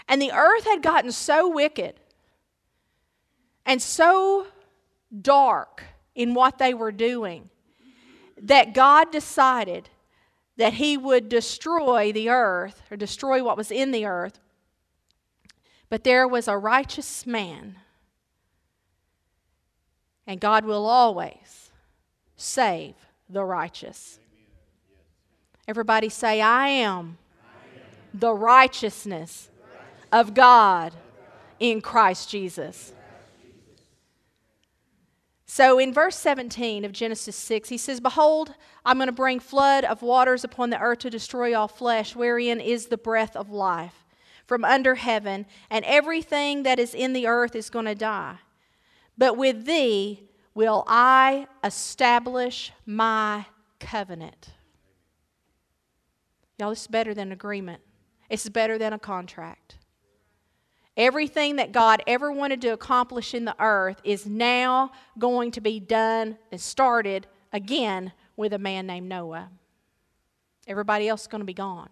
And 0.08 0.20
the 0.20 0.32
earth 0.32 0.64
had 0.64 0.82
gotten 0.82 1.12
so 1.12 1.48
wicked 1.48 2.00
and 3.64 3.80
so 3.80 4.46
dark 5.20 5.84
in 6.14 6.34
what 6.34 6.58
they 6.58 6.74
were 6.74 6.92
doing 6.92 7.50
that 8.40 8.74
God 8.74 9.10
decided 9.10 9.88
that 10.56 10.74
He 10.74 10.96
would 10.96 11.28
destroy 11.28 12.12
the 12.12 12.28
earth 12.28 12.82
or 12.90 12.96
destroy 12.96 13.42
what 13.42 13.56
was 13.56 13.70
in 13.70 13.90
the 13.90 14.04
earth. 14.04 14.38
But 15.88 16.04
there 16.04 16.26
was 16.26 16.48
a 16.48 16.56
righteous 16.56 17.26
man, 17.26 17.76
and 20.26 20.40
God 20.40 20.64
will 20.64 20.86
always 20.86 21.70
save 22.36 22.94
the 23.28 23.44
righteous. 23.44 24.18
Everybody 25.68 26.08
say, 26.08 26.40
I 26.40 26.68
am, 26.68 27.18
the 28.12 28.34
righteousness 28.34 29.50
of 30.10 30.34
God 30.34 30.92
in 31.60 31.80
Christ 31.80 32.28
Jesus. 32.28 32.92
So 35.54 35.78
in 35.78 35.92
verse 35.92 36.16
17 36.16 36.82
of 36.82 36.92
Genesis 36.92 37.36
6, 37.36 37.68
he 37.68 37.76
says, 37.76 38.00
Behold, 38.00 38.54
I'm 38.86 38.96
going 38.96 39.08
to 39.08 39.12
bring 39.12 39.38
flood 39.38 39.84
of 39.84 40.00
waters 40.00 40.44
upon 40.44 40.70
the 40.70 40.80
earth 40.80 41.00
to 41.00 41.10
destroy 41.10 41.54
all 41.54 41.68
flesh, 41.68 42.16
wherein 42.16 42.58
is 42.58 42.86
the 42.86 42.96
breath 42.96 43.36
of 43.36 43.50
life 43.50 44.06
from 44.46 44.64
under 44.64 44.94
heaven, 44.94 45.44
and 45.68 45.84
everything 45.84 46.62
that 46.62 46.78
is 46.78 46.94
in 46.94 47.12
the 47.12 47.26
earth 47.26 47.54
is 47.54 47.68
going 47.68 47.84
to 47.84 47.94
die. 47.94 48.38
But 49.18 49.36
with 49.36 49.66
thee 49.66 50.26
will 50.54 50.84
I 50.86 51.46
establish 51.62 52.72
my 52.86 53.44
covenant. 53.78 54.52
Y'all, 56.58 56.70
this 56.70 56.80
is 56.80 56.86
better 56.86 57.12
than 57.12 57.30
agreement. 57.30 57.82
It's 58.30 58.48
better 58.48 58.78
than 58.78 58.94
a 58.94 58.98
contract. 58.98 59.76
Everything 60.96 61.56
that 61.56 61.72
God 61.72 62.02
ever 62.06 62.30
wanted 62.30 62.60
to 62.62 62.68
accomplish 62.68 63.32
in 63.32 63.46
the 63.46 63.56
earth 63.58 64.00
is 64.04 64.26
now 64.26 64.92
going 65.18 65.50
to 65.52 65.60
be 65.60 65.80
done 65.80 66.36
and 66.50 66.60
started 66.60 67.26
again 67.52 68.12
with 68.36 68.52
a 68.52 68.58
man 68.58 68.86
named 68.86 69.08
Noah. 69.08 69.48
Everybody 70.66 71.08
else 71.08 71.22
is 71.22 71.28
going 71.28 71.40
to 71.40 71.46
be 71.46 71.54
gone. 71.54 71.88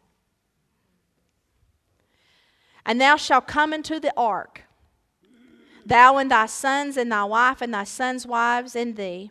And 2.84 3.00
thou 3.00 3.16
shalt 3.16 3.46
come 3.46 3.72
into 3.72 4.00
the 4.00 4.12
ark, 4.16 4.64
thou 5.86 6.18
and 6.18 6.30
thy 6.30 6.46
sons 6.46 6.96
and 6.96 7.10
thy 7.10 7.24
wife 7.24 7.62
and 7.62 7.72
thy 7.72 7.84
sons' 7.84 8.26
wives 8.26 8.76
and 8.76 8.96
thee. 8.96 9.30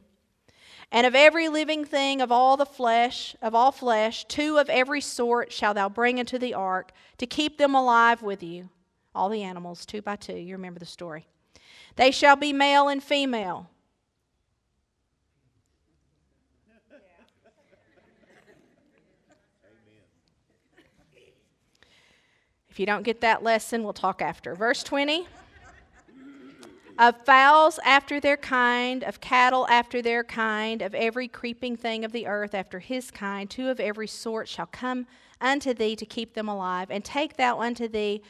And 0.92 1.06
of 1.06 1.14
every 1.14 1.48
living 1.48 1.86
thing 1.86 2.22
of 2.22 2.32
all 2.32 2.58
the 2.58 2.66
flesh, 2.66 3.36
of 3.42 3.54
all 3.54 3.72
flesh, 3.72 4.26
two 4.26 4.58
of 4.58 4.70
every 4.70 5.02
sort 5.02 5.52
shalt 5.52 5.76
thou 5.76 5.90
bring 5.90 6.18
into 6.18 6.40
the 6.40 6.56
ark, 6.56 6.92
to 7.20 7.28
keep 7.28 7.60
them 7.60 7.76
alive 7.76 8.24
with 8.24 8.42
you 8.42 8.70
all 9.20 9.28
the 9.28 9.44
animals, 9.44 9.86
two 9.86 10.02
by 10.02 10.16
two. 10.16 10.38
You 10.38 10.56
remember 10.56 10.80
the 10.80 10.86
story. 10.86 11.28
They 11.98 12.10
shall 12.10 12.38
be 12.38 12.54
male 12.54 12.88
and 12.88 13.04
female. 13.04 13.70
If 22.70 22.80
you 22.80 22.86
don't 22.86 23.04
get 23.04 23.20
that 23.20 23.44
lesson, 23.44 23.84
we'll 23.84 23.92
talk 23.92 24.22
after. 24.22 24.56
Verse 24.56 24.84
20 24.84 25.28
of 26.98 27.16
fowls 27.26 27.78
after 27.84 28.22
their 28.22 28.38
kind, 28.38 29.04
of 29.04 29.20
cattle 29.20 29.68
after 29.68 30.02
their 30.02 30.24
kind, 30.24 30.82
of 30.82 30.96
every 30.96 31.28
creeping 31.28 31.76
thing 31.76 32.06
of 32.06 32.14
the 32.14 32.26
earth 32.26 32.54
after 32.54 32.80
his 32.80 33.12
kind, 33.12 33.50
two 33.50 33.70
of 33.70 33.82
every 33.82 34.08
sort 34.08 34.48
shall 34.48 34.66
come 34.66 35.08
unto 35.42 35.74
thee 35.74 35.96
to 35.98 36.06
keep 36.06 36.36
them 36.36 36.48
alive. 36.48 36.90
And 36.90 37.04
take 37.04 37.36
thou 37.36 37.60
unto 37.60 37.90
thee 37.90 38.22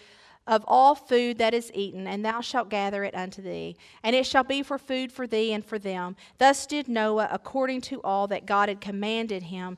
of 0.50 0.66
all 0.68 0.96
food 0.96 1.38
that 1.38 1.54
is 1.54 1.72
eaten, 1.76 2.08
and 2.08 2.26
thou 2.26 2.42
shalt 2.42 2.70
gather 2.70 3.04
it 3.04 3.14
unto 3.14 3.40
thee. 3.40 3.78
And 4.04 4.16
it 4.16 4.26
shall 4.26 4.44
be 4.44 4.64
for 4.64 4.80
food 4.80 5.12
for 5.12 5.28
thee 5.28 5.54
and 5.54 5.64
for 5.64 5.78
them. 5.78 6.16
Thus 6.40 6.66
did 6.66 6.88
Noah 6.88 7.30
according 7.32 7.82
to 7.82 8.02
all 8.02 8.26
that 8.28 8.48
God 8.48 8.68
had 8.68 8.82
commanded 8.82 9.44
him. 9.44 9.78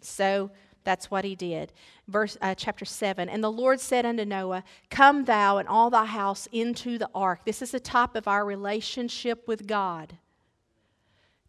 So 0.00 0.52
that's 0.84 1.10
what 1.10 1.24
he 1.24 1.34
did. 1.34 1.72
Verse 2.06 2.38
uh, 2.40 2.54
chapter 2.54 2.84
7. 2.84 3.28
And 3.28 3.42
the 3.42 3.50
Lord 3.50 3.80
said 3.80 4.06
unto 4.06 4.24
Noah, 4.24 4.62
Come 4.90 5.24
thou 5.24 5.58
and 5.58 5.68
all 5.68 5.90
thy 5.90 6.04
house 6.04 6.46
into 6.52 6.98
the 6.98 7.10
ark. 7.14 7.40
This 7.44 7.60
is 7.60 7.72
the 7.72 7.80
top 7.80 8.14
of 8.14 8.28
our 8.28 8.44
relationship 8.44 9.48
with 9.48 9.66
God 9.66 10.18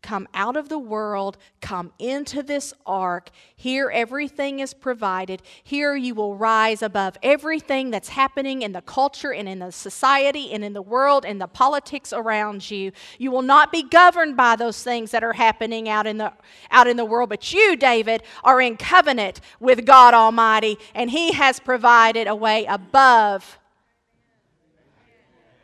come 0.03 0.27
out 0.33 0.55
of 0.55 0.69
the 0.69 0.77
world, 0.77 1.37
come 1.61 1.91
into 1.97 2.43
this 2.43 2.73
ark. 2.85 3.29
Here, 3.55 3.89
everything 3.89 4.59
is 4.59 4.73
provided. 4.73 5.41
Here, 5.63 5.95
you 5.95 6.13
will 6.13 6.35
rise 6.35 6.83
above 6.83 7.17
everything 7.23 7.89
that's 7.89 8.09
happening 8.09 8.61
in 8.61 8.73
the 8.73 8.81
culture 8.81 9.33
and 9.33 9.49
in 9.49 9.59
the 9.59 9.71
society 9.71 10.51
and 10.51 10.63
in 10.63 10.73
the 10.73 10.81
world 10.81 11.25
and 11.25 11.41
the 11.41 11.47
politics 11.47 12.13
around 12.13 12.69
you. 12.69 12.91
You 13.17 13.31
will 13.31 13.41
not 13.41 13.71
be 13.71 13.81
governed 13.81 14.37
by 14.37 14.57
those 14.57 14.83
things 14.83 15.11
that 15.11 15.23
are 15.23 15.33
happening 15.33 15.89
out 15.89 16.05
in 16.05 16.17
the, 16.17 16.33
out 16.69 16.87
in 16.87 16.97
the 16.97 17.05
world, 17.05 17.29
but 17.29 17.53
you, 17.53 17.75
David, 17.75 18.21
are 18.43 18.61
in 18.61 18.77
covenant 18.77 19.39
with 19.59 19.85
God 19.85 20.13
Almighty, 20.13 20.77
and 20.93 21.09
He 21.09 21.31
has 21.31 21.59
provided 21.59 22.27
a 22.27 22.35
way 22.35 22.65
above. 22.65 23.57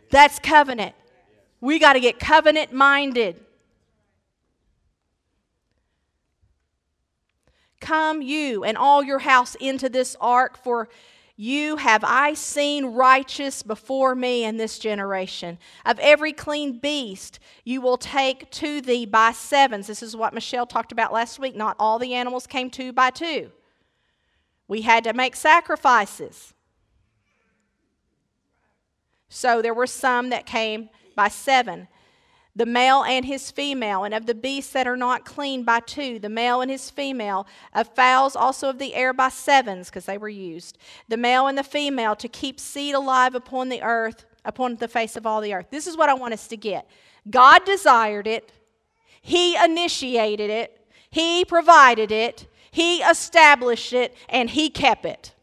That's 0.09 0.39
covenant. 0.39 0.95
We 1.61 1.77
got 1.77 1.93
to 1.93 1.99
get 1.99 2.19
covenant 2.19 2.73
minded. 2.73 3.45
Come, 7.79 8.21
you 8.21 8.63
and 8.63 8.77
all 8.77 9.03
your 9.03 9.19
house, 9.19 9.55
into 9.55 9.89
this 9.89 10.15
ark, 10.19 10.57
for 10.57 10.89
you 11.41 11.77
have 11.77 12.03
I 12.03 12.33
seen 12.33 12.87
righteous 12.87 13.63
before 13.63 14.13
me 14.13 14.43
in 14.43 14.57
this 14.57 14.77
generation. 14.77 15.57
Of 15.85 15.97
every 15.99 16.33
clean 16.33 16.79
beast 16.79 17.39
you 17.63 17.79
will 17.79 17.97
take 17.97 18.51
to 18.51 18.81
thee 18.81 19.05
by 19.05 19.31
sevens. 19.31 19.87
This 19.87 20.03
is 20.03 20.17
what 20.17 20.33
Michelle 20.33 20.65
talked 20.65 20.91
about 20.91 21.13
last 21.13 21.39
week. 21.39 21.55
Not 21.55 21.77
all 21.79 21.97
the 21.97 22.13
animals 22.13 22.45
came 22.45 22.69
two 22.69 22.91
by 22.91 23.11
two. 23.11 23.51
We 24.67 24.81
had 24.81 25.05
to 25.05 25.13
make 25.13 25.35
sacrifices. 25.35 26.53
So 29.29 29.61
there 29.61 29.73
were 29.73 29.87
some 29.87 30.31
that 30.31 30.45
came 30.45 30.89
by 31.15 31.29
seven 31.29 31.87
the 32.55 32.65
male 32.65 33.03
and 33.03 33.25
his 33.25 33.51
female, 33.51 34.03
and 34.03 34.13
of 34.13 34.25
the 34.25 34.35
beasts 34.35 34.73
that 34.73 34.87
are 34.87 34.97
not 34.97 35.23
clean 35.23 35.63
by 35.63 35.79
two, 35.79 36.19
the 36.19 36.29
male 36.29 36.61
and 36.61 36.71
his 36.71 36.89
female, 36.89 37.47
of 37.73 37.93
fowls 37.95 38.35
also 38.35 38.69
of 38.69 38.79
the 38.79 38.95
air 38.95 39.13
by 39.13 39.29
sevens, 39.29 39.89
because 39.89 40.05
they 40.05 40.17
were 40.17 40.29
used, 40.29 40.77
the 41.07 41.17
male 41.17 41.47
and 41.47 41.57
the 41.57 41.63
female, 41.63 42.15
to 42.15 42.27
keep 42.27 42.59
seed 42.59 42.95
alive 42.95 43.35
upon 43.35 43.69
the 43.69 43.81
earth, 43.81 44.25
upon 44.43 44.75
the 44.75 44.87
face 44.87 45.15
of 45.15 45.25
all 45.25 45.41
the 45.41 45.53
earth. 45.53 45.67
This 45.69 45.87
is 45.87 45.95
what 45.95 46.09
I 46.09 46.13
want 46.13 46.33
us 46.33 46.47
to 46.47 46.57
get. 46.57 46.89
God 47.29 47.63
desired 47.65 48.27
it, 48.27 48.51
He 49.21 49.55
initiated 49.55 50.49
it, 50.49 50.85
He 51.09 51.45
provided 51.45 52.11
it, 52.11 52.47
He 52.71 52.97
established 53.01 53.93
it, 53.93 54.15
and 54.27 54.49
He 54.49 54.69
kept 54.69 55.05
it. 55.05 55.33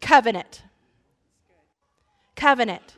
Covenant. 0.00 0.62
Covenant. 2.34 2.96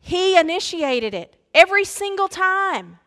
He 0.00 0.38
initiated 0.38 1.12
it. 1.12 1.36
Every 1.54 1.84
single 1.84 2.28
time. 2.28 2.98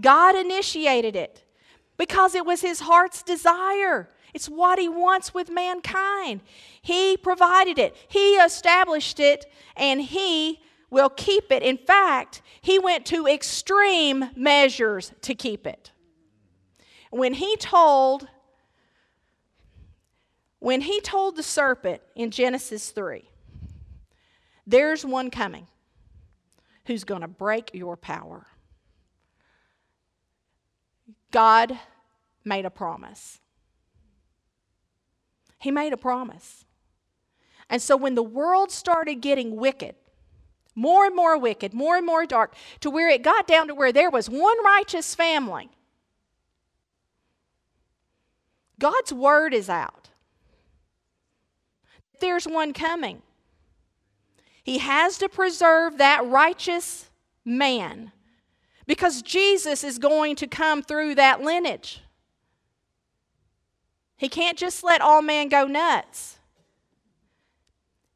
God 0.00 0.34
initiated 0.34 1.16
it 1.16 1.44
because 1.96 2.34
it 2.34 2.44
was 2.44 2.60
his 2.60 2.80
heart's 2.80 3.22
desire. 3.22 4.08
It's 4.32 4.48
what 4.48 4.78
he 4.78 4.88
wants 4.88 5.32
with 5.32 5.50
mankind. 5.50 6.40
He 6.82 7.16
provided 7.16 7.78
it, 7.78 7.96
he 8.08 8.34
established 8.34 9.20
it, 9.20 9.46
and 9.76 10.00
he 10.00 10.60
will 10.90 11.08
keep 11.08 11.50
it. 11.50 11.62
In 11.62 11.76
fact, 11.76 12.42
he 12.60 12.78
went 12.78 13.06
to 13.06 13.26
extreme 13.26 14.30
measures 14.36 15.12
to 15.22 15.34
keep 15.34 15.66
it. 15.66 15.92
When 17.10 17.34
he 17.34 17.56
told 17.56 18.28
when 20.58 20.80
he 20.80 20.98
told 21.02 21.36
the 21.36 21.42
serpent 21.42 22.00
in 22.16 22.30
Genesis 22.30 22.90
3, 22.90 23.28
there's 24.66 25.04
one 25.04 25.30
coming 25.30 25.66
who's 26.86 27.04
going 27.04 27.22
to 27.22 27.28
break 27.28 27.70
your 27.72 27.96
power. 27.96 28.46
God 31.30 31.78
made 32.44 32.64
a 32.64 32.70
promise. 32.70 33.40
He 35.58 35.70
made 35.70 35.92
a 35.92 35.96
promise. 35.96 36.64
And 37.70 37.80
so 37.80 37.96
when 37.96 38.14
the 38.14 38.22
world 38.22 38.70
started 38.70 39.16
getting 39.16 39.56
wicked, 39.56 39.94
more 40.74 41.06
and 41.06 41.16
more 41.16 41.38
wicked, 41.38 41.72
more 41.72 41.96
and 41.96 42.04
more 42.04 42.26
dark, 42.26 42.54
to 42.80 42.90
where 42.90 43.08
it 43.08 43.22
got 43.22 43.46
down 43.46 43.68
to 43.68 43.74
where 43.74 43.92
there 43.92 44.10
was 44.10 44.28
one 44.28 44.62
righteous 44.64 45.14
family, 45.14 45.70
God's 48.78 49.12
word 49.12 49.54
is 49.54 49.70
out. 49.70 50.10
There's 52.20 52.44
one 52.46 52.72
coming. 52.72 53.22
He 54.64 54.78
has 54.78 55.18
to 55.18 55.28
preserve 55.28 55.98
that 55.98 56.26
righteous 56.26 57.10
man 57.44 58.12
because 58.86 59.20
Jesus 59.20 59.84
is 59.84 59.98
going 59.98 60.36
to 60.36 60.46
come 60.46 60.82
through 60.82 61.16
that 61.16 61.42
lineage. 61.42 62.00
He 64.16 64.30
can't 64.30 64.56
just 64.56 64.82
let 64.82 65.02
all 65.02 65.20
men 65.20 65.50
go 65.50 65.66
nuts. 65.66 66.38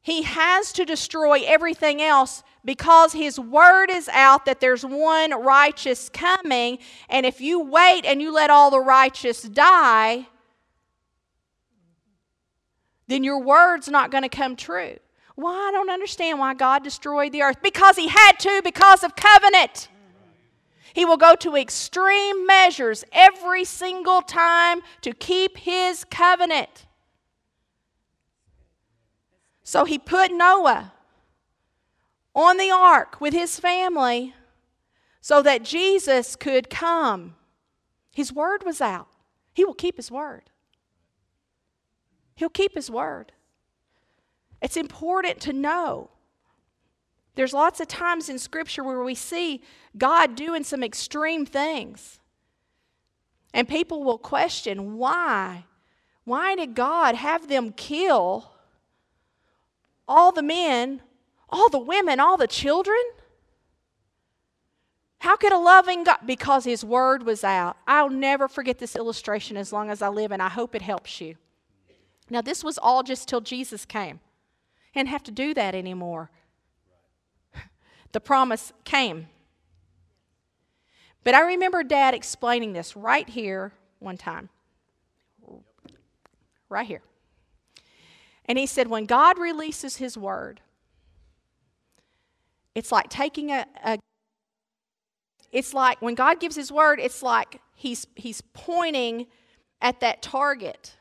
He 0.01 0.23
has 0.23 0.73
to 0.73 0.85
destroy 0.85 1.43
everything 1.45 2.01
else 2.01 2.41
because 2.65 3.13
his 3.13 3.39
word 3.39 3.91
is 3.91 4.09
out 4.09 4.45
that 4.45 4.59
there's 4.59 4.83
one 4.83 5.39
righteous 5.39 6.09
coming. 6.09 6.79
And 7.09 7.27
if 7.27 7.39
you 7.39 7.59
wait 7.59 8.05
and 8.05 8.19
you 8.23 8.33
let 8.33 8.49
all 8.49 8.71
the 8.71 8.79
righteous 8.79 9.43
die, 9.43 10.27
then 13.07 13.23
your 13.23 13.39
word's 13.39 13.87
not 13.87 14.09
going 14.09 14.23
to 14.23 14.29
come 14.29 14.55
true. 14.55 14.97
Why? 15.39 15.69
I 15.69 15.71
don't 15.71 15.89
understand 15.89 16.37
why 16.37 16.53
God 16.53 16.83
destroyed 16.83 17.31
the 17.31 17.43
earth. 17.43 17.61
Because 17.63 17.95
He 17.95 18.09
had 18.09 18.33
to, 18.39 18.61
because 18.61 19.03
of 19.03 19.15
covenant. 19.15 19.87
He 20.93 21.05
will 21.05 21.17
go 21.17 21.35
to 21.35 21.55
extreme 21.55 22.45
measures 22.45 23.05
every 23.13 23.63
single 23.63 24.21
time 24.21 24.81
to 25.01 25.13
keep 25.13 25.57
His 25.57 26.03
covenant. 26.03 26.87
So 29.63 29.85
He 29.85 29.97
put 29.97 30.33
Noah 30.33 30.91
on 32.35 32.57
the 32.57 32.71
ark 32.71 33.21
with 33.21 33.33
his 33.33 33.59
family 33.59 34.33
so 35.21 35.41
that 35.41 35.63
Jesus 35.63 36.35
could 36.35 36.69
come. 36.69 37.35
His 38.13 38.33
word 38.33 38.63
was 38.65 38.81
out. 38.81 39.07
He 39.53 39.63
will 39.63 39.73
keep 39.73 39.97
His 39.97 40.11
word. 40.11 40.49
He'll 42.35 42.49
keep 42.49 42.75
His 42.75 42.89
word. 42.89 43.31
It's 44.61 44.77
important 44.77 45.39
to 45.41 45.53
know. 45.53 46.09
There's 47.35 47.53
lots 47.53 47.79
of 47.79 47.87
times 47.87 48.27
in 48.27 48.37
Scripture 48.37 48.83
where 48.83 49.03
we 49.03 49.15
see 49.15 49.63
God 49.97 50.35
doing 50.35 50.63
some 50.63 50.83
extreme 50.83 51.45
things. 51.45 52.19
And 53.53 53.67
people 53.67 54.03
will 54.03 54.17
question 54.17 54.97
why? 54.97 55.65
Why 56.25 56.55
did 56.55 56.75
God 56.75 57.15
have 57.15 57.47
them 57.47 57.71
kill 57.71 58.51
all 60.07 60.31
the 60.31 60.43
men, 60.43 61.01
all 61.49 61.69
the 61.69 61.79
women, 61.79 62.19
all 62.19 62.37
the 62.37 62.47
children? 62.47 63.01
How 65.19 65.35
could 65.35 65.51
a 65.51 65.57
loving 65.57 66.03
God? 66.03 66.19
Because 66.25 66.65
His 66.65 66.83
Word 66.83 67.23
was 67.23 67.43
out. 67.43 67.77
I'll 67.87 68.09
never 68.09 68.47
forget 68.47 68.79
this 68.79 68.95
illustration 68.95 69.57
as 69.57 69.73
long 69.73 69.89
as 69.89 70.01
I 70.01 70.09
live, 70.09 70.31
and 70.31 70.41
I 70.41 70.49
hope 70.49 70.75
it 70.75 70.81
helps 70.81 71.19
you. 71.19 71.35
Now, 72.29 72.41
this 72.41 72.63
was 72.63 72.77
all 72.77 73.01
just 73.01 73.27
till 73.27 73.41
Jesus 73.41 73.85
came 73.85 74.19
and 74.95 75.07
have 75.07 75.23
to 75.23 75.31
do 75.31 75.53
that 75.53 75.75
anymore. 75.75 76.29
The 78.11 78.19
promise 78.19 78.73
came. 78.85 79.27
But 81.23 81.35
I 81.35 81.41
remember 81.41 81.83
Dad 81.83 82.15
explaining 82.15 82.73
this 82.73 82.95
right 82.95 83.29
here 83.29 83.71
one 83.99 84.17
time. 84.17 84.49
Right 86.69 86.87
here. 86.87 87.03
And 88.45 88.57
he 88.57 88.65
said, 88.65 88.87
when 88.87 89.05
God 89.05 89.37
releases 89.37 89.97
his 89.97 90.17
word, 90.17 90.61
it's 92.73 92.91
like 92.91 93.09
taking 93.09 93.51
a, 93.51 93.65
a 93.83 93.99
it's 95.51 95.73
like 95.73 96.01
when 96.01 96.15
God 96.15 96.39
gives 96.39 96.55
his 96.55 96.71
word, 96.71 96.99
it's 96.99 97.21
like 97.21 97.61
he's 97.75 98.07
he's 98.15 98.41
pointing 98.53 99.27
at 99.81 99.99
that 99.99 100.21
target 100.21 100.95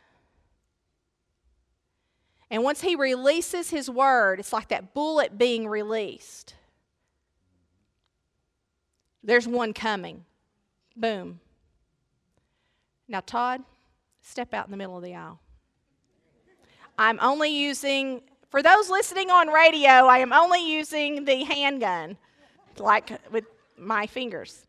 and 2.51 2.63
once 2.63 2.81
he 2.81 2.95
releases 2.95 3.71
his 3.71 3.91
word, 3.91 4.41
it's 4.41 4.53
like 4.53 4.69
that 4.69 4.95
bullet 4.95 5.37
being 5.37 5.67
released. 5.69 6.55
There's 9.23 9.47
one 9.47 9.75
coming. 9.75 10.25
Boom. 10.97 11.41
Now, 13.07 13.21
Todd, 13.21 13.63
step 14.23 14.55
out 14.55 14.67
in 14.67 14.71
the 14.71 14.77
middle 14.77 14.97
of 14.97 15.03
the 15.03 15.15
aisle. 15.15 15.41
I'm 16.97 17.19
only 17.21 17.51
using, 17.51 18.23
for 18.51 18.63
those 18.63 18.91
listening 18.91 19.31
on 19.31 19.49
radio, 19.49 19.91
I 19.91 20.19
am 20.19 20.33
only 20.33 20.67
using 20.67 21.25
the 21.25 21.45
handgun, 21.45 22.17
like 22.79 23.11
with 23.31 23.45
my 23.77 24.07
fingers. 24.07 24.67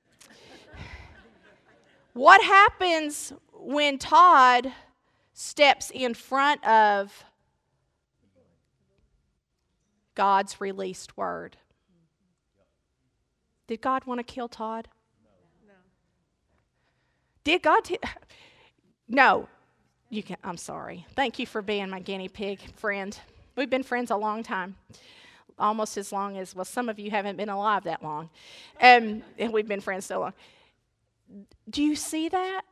What 2.14 2.44
happens 2.44 3.34
when 3.54 3.98
Todd 3.98 4.72
steps 5.34 5.90
in 5.94 6.14
front 6.14 6.66
of 6.68 7.24
God's 10.20 10.60
released 10.60 11.16
word. 11.16 11.56
Did 13.68 13.80
God 13.80 14.04
want 14.04 14.20
to 14.20 14.24
kill 14.26 14.50
Todd? 14.50 14.90
No. 15.66 15.74
Did 17.46 17.64
God? 17.64 17.86
T- 17.86 18.00
no. 19.08 19.48
You 20.10 20.22
can. 20.22 20.36
I'm 20.44 20.58
sorry. 20.58 21.06
Thank 21.16 21.40
you 21.40 21.46
for 21.46 21.62
being 21.62 21.90
my 21.90 22.02
guinea 22.02 22.28
pig 22.28 22.60
friend. 22.76 23.18
We've 23.56 23.70
been 23.70 23.82
friends 23.82 24.12
a 24.12 24.18
long 24.18 24.44
time, 24.44 24.76
almost 25.58 25.96
as 25.96 26.12
long 26.12 26.38
as 26.38 26.54
well. 26.54 26.66
Some 26.66 26.90
of 26.90 27.00
you 27.00 27.12
haven't 27.12 27.38
been 27.38 27.48
alive 27.48 27.86
that 27.86 28.04
long, 28.04 28.30
um, 28.82 29.24
and 29.40 29.54
we've 29.54 29.70
been 29.70 29.80
friends 29.80 30.06
so 30.06 30.20
long. 30.20 30.34
Do 31.70 31.82
you 31.82 31.96
see 31.96 32.28
that? 32.28 32.64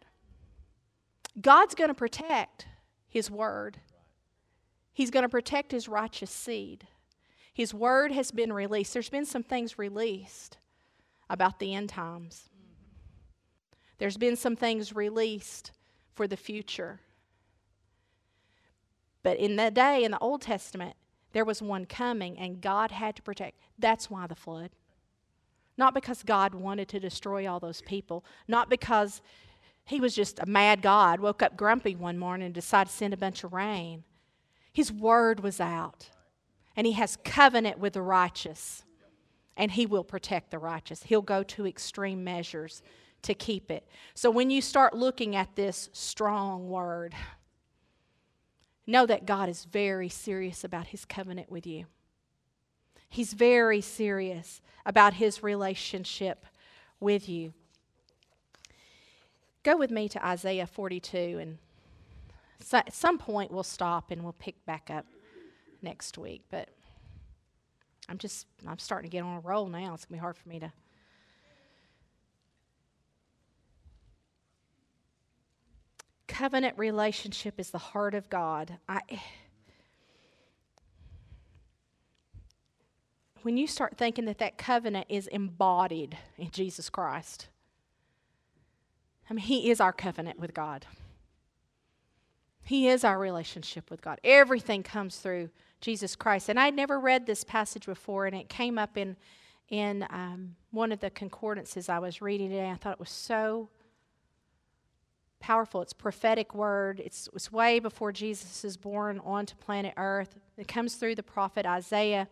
God's 1.39 1.75
going 1.75 1.91
to 1.91 1.93
protect 1.93 2.67
His 3.07 3.31
word. 3.31 3.77
He's 4.91 5.11
going 5.11 5.23
to 5.23 5.29
protect 5.29 5.71
His 5.71 5.87
righteous 5.87 6.29
seed. 6.29 6.87
His 7.57 7.73
word 7.73 8.11
has 8.11 8.29
been 8.29 8.53
released. 8.53 8.93
There's 8.93 9.09
been 9.09 9.25
some 9.25 9.41
things 9.41 9.79
released 9.79 10.57
about 11.27 11.57
the 11.57 11.73
end 11.73 11.89
times. 11.89 12.51
There's 13.97 14.15
been 14.15 14.35
some 14.35 14.55
things 14.55 14.95
released 14.95 15.71
for 16.13 16.27
the 16.27 16.37
future. 16.37 16.99
But 19.23 19.39
in 19.39 19.55
that 19.55 19.73
day 19.73 20.03
in 20.03 20.11
the 20.11 20.19
Old 20.19 20.43
Testament, 20.43 20.97
there 21.33 21.45
was 21.45 21.59
one 21.59 21.87
coming 21.87 22.37
and 22.37 22.61
God 22.61 22.91
had 22.91 23.15
to 23.15 23.23
protect. 23.23 23.57
That's 23.79 24.07
why 24.07 24.27
the 24.27 24.35
flood. 24.35 24.69
Not 25.77 25.95
because 25.95 26.21
God 26.21 26.53
wanted 26.53 26.87
to 26.89 26.99
destroy 26.99 27.49
all 27.49 27.59
those 27.59 27.81
people, 27.81 28.23
not 28.47 28.69
because 28.69 29.19
he 29.83 29.99
was 29.99 30.13
just 30.13 30.37
a 30.37 30.45
mad 30.45 30.83
God, 30.83 31.19
woke 31.19 31.41
up 31.41 31.57
grumpy 31.57 31.95
one 31.95 32.19
morning 32.19 32.45
and 32.45 32.53
decided 32.53 32.91
to 32.91 32.95
send 32.95 33.15
a 33.15 33.17
bunch 33.17 33.43
of 33.43 33.51
rain. 33.51 34.03
His 34.71 34.91
word 34.91 35.39
was 35.39 35.59
out. 35.59 36.11
And 36.77 36.87
He 36.87 36.93
has 36.93 37.17
covenant 37.25 37.79
with 37.79 37.93
the 37.93 38.01
righteous. 38.01 38.83
And 39.57 39.71
He 39.71 39.85
will 39.85 40.05
protect 40.05 40.51
the 40.51 40.59
righteous. 40.59 41.03
He'll 41.03 41.21
go 41.21 41.43
to 41.43 41.67
extreme 41.67 42.23
measures 42.23 42.81
to 43.23 43.33
keep 43.33 43.69
it. 43.71 43.87
So 44.13 44.31
when 44.31 44.49
you 44.49 44.61
start 44.61 44.95
looking 44.95 45.35
at 45.35 45.55
this 45.55 45.89
strong 45.91 46.69
word, 46.69 47.13
know 48.85 49.05
that 49.05 49.25
God 49.25 49.49
is 49.49 49.65
very 49.65 50.07
serious 50.07 50.63
about 50.63 50.87
His 50.87 51.03
covenant 51.03 51.51
with 51.51 51.67
you. 51.67 51.85
He's 53.09 53.33
very 53.33 53.81
serious 53.81 54.61
about 54.85 55.15
His 55.15 55.43
relationship 55.43 56.45
with 56.99 57.27
you. 57.27 57.53
Go 59.63 59.75
with 59.75 59.91
me 59.91 60.07
to 60.09 60.25
Isaiah 60.25 60.67
42, 60.67 61.17
and 61.17 61.57
so 62.61 62.77
at 62.77 62.93
some 62.93 63.17
point 63.17 63.51
we'll 63.51 63.63
stop 63.63 64.11
and 64.11 64.23
we'll 64.23 64.33
pick 64.33 64.65
back 64.65 64.89
up 64.89 65.05
next 65.81 66.17
week. 66.17 66.43
But 66.49 66.69
I'm 68.09 68.17
just, 68.17 68.47
I'm 68.67 68.79
starting 68.79 69.09
to 69.09 69.15
get 69.15 69.23
on 69.23 69.37
a 69.37 69.39
roll 69.39 69.67
now. 69.67 69.93
It's 69.93 70.03
to 70.03 70.11
be 70.11 70.17
hard 70.17 70.37
for 70.37 70.47
me 70.49 70.59
to. 70.59 70.71
Covenant 76.27 76.77
relationship 76.77 77.59
is 77.59 77.71
the 77.71 77.77
heart 77.77 78.13
of 78.13 78.29
God. 78.29 78.77
I, 78.87 79.01
when 83.41 83.57
you 83.57 83.65
start 83.65 83.97
thinking 83.97 84.25
that 84.25 84.37
that 84.37 84.57
covenant 84.57 85.07
is 85.09 85.27
embodied 85.27 86.17
in 86.37 86.51
Jesus 86.51 86.89
Christ, 86.89 87.47
I 89.29 89.33
mean, 89.33 89.45
He 89.45 89.71
is 89.71 89.81
our 89.81 89.93
covenant 89.93 90.39
with 90.39 90.53
God. 90.53 90.85
He 92.67 92.89
is 92.89 93.05
our 93.05 93.17
relationship 93.17 93.89
with 93.89 94.01
God. 94.01 94.19
Everything 94.25 94.83
comes 94.83 95.17
through 95.17 95.49
Jesus 95.79 96.17
Christ. 96.17 96.49
And 96.49 96.59
I'd 96.59 96.75
never 96.75 96.99
read 96.99 97.25
this 97.25 97.45
passage 97.45 97.85
before, 97.85 98.25
and 98.25 98.35
it 98.35 98.49
came 98.49 98.77
up 98.77 98.97
in, 98.97 99.15
in 99.69 100.05
um, 100.09 100.55
one 100.71 100.91
of 100.91 100.99
the 100.99 101.09
concordances 101.09 101.87
I 101.87 101.99
was 101.99 102.21
reading 102.21 102.49
today. 102.49 102.69
I 102.69 102.75
thought 102.75 102.93
it 102.93 102.99
was 102.99 103.09
so 103.09 103.69
powerful. 105.39 105.81
It's 105.81 105.93
prophetic 105.93 106.53
word. 106.53 106.99
It's, 106.99 107.29
it's 107.33 107.51
way 107.51 107.79
before 107.79 108.11
Jesus 108.11 108.65
is 108.65 108.75
born 108.75 109.21
onto 109.23 109.55
planet 109.55 109.93
Earth. 109.95 110.35
It 110.57 110.67
comes 110.67 110.95
through 110.95 111.15
the 111.15 111.23
prophet 111.23 111.65
Isaiah. 111.65 112.27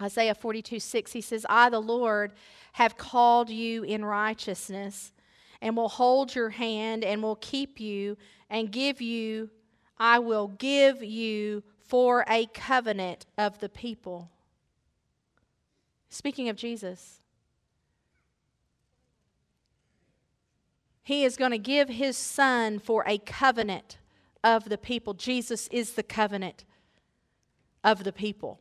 Isaiah 0.00 0.34
42 0.34 0.80
6, 0.80 1.12
he 1.12 1.20
says, 1.20 1.44
I, 1.50 1.68
the 1.68 1.80
Lord, 1.80 2.32
have 2.72 2.96
called 2.96 3.50
you 3.50 3.82
in 3.84 4.04
righteousness 4.04 5.12
and 5.64 5.78
will 5.78 5.88
hold 5.88 6.34
your 6.34 6.50
hand 6.50 7.02
and 7.02 7.22
will 7.22 7.36
keep 7.36 7.80
you 7.80 8.18
and 8.50 8.70
give 8.70 9.00
you, 9.00 9.48
I 9.98 10.18
will 10.18 10.48
give 10.48 11.02
you 11.02 11.62
for 11.80 12.22
a 12.28 12.44
covenant 12.52 13.24
of 13.38 13.58
the 13.60 13.70
people. 13.70 14.30
Speaking 16.10 16.50
of 16.50 16.56
Jesus, 16.56 17.22
he 21.02 21.24
is 21.24 21.38
going 21.38 21.52
to 21.52 21.58
give 21.58 21.88
his 21.88 22.18
son 22.18 22.78
for 22.78 23.02
a 23.06 23.16
covenant 23.16 23.96
of 24.44 24.68
the 24.68 24.78
people. 24.78 25.14
Jesus 25.14 25.66
is 25.68 25.94
the 25.94 26.02
covenant 26.02 26.66
of 27.82 28.04
the 28.04 28.12
people 28.12 28.60